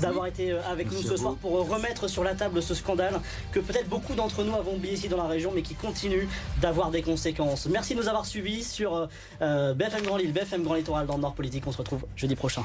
d'avoir 0.00 0.26
été 0.26 0.52
euh, 0.52 0.60
avec 0.70 0.90
nous 0.90 1.02
ce 1.02 1.16
soir 1.16 1.34
pour 1.34 1.56
euh, 1.56 1.62
remettre 1.62 2.08
sur 2.08 2.22
la 2.24 2.34
table 2.34 2.62
ce 2.62 2.74
scandale 2.74 3.20
que 3.52 3.60
peut-être 3.60 3.88
beaucoup 3.88 4.14
d'entre 4.14 4.44
nous 4.44 4.54
avons 4.54 4.74
oublié 4.74 4.94
ici 4.94 5.08
dans 5.08 5.16
la 5.16 5.26
région, 5.28 5.52
mais 5.54 5.62
qui 5.62 5.74
continue 5.74 6.28
d'avoir 6.60 6.90
des 6.90 7.02
conséquences. 7.02 7.66
Merci 7.66 7.94
de 7.94 8.00
nous 8.00 8.08
avoir 8.08 8.26
suivis 8.26 8.64
sur 8.64 9.08
BFM 9.40 10.02
Grand 10.04 10.16
Lille, 10.16 10.32
BFM 10.32 10.62
Grand 10.62 10.74
Littoral 10.74 11.06
dans 11.06 11.16
le 11.16 11.22
Nord 11.22 11.34
Politique. 11.34 11.64
On 11.66 11.72
se 11.72 11.78
retrouve 11.78 12.04
jeudi 12.16 12.36
prochain. 12.36 12.62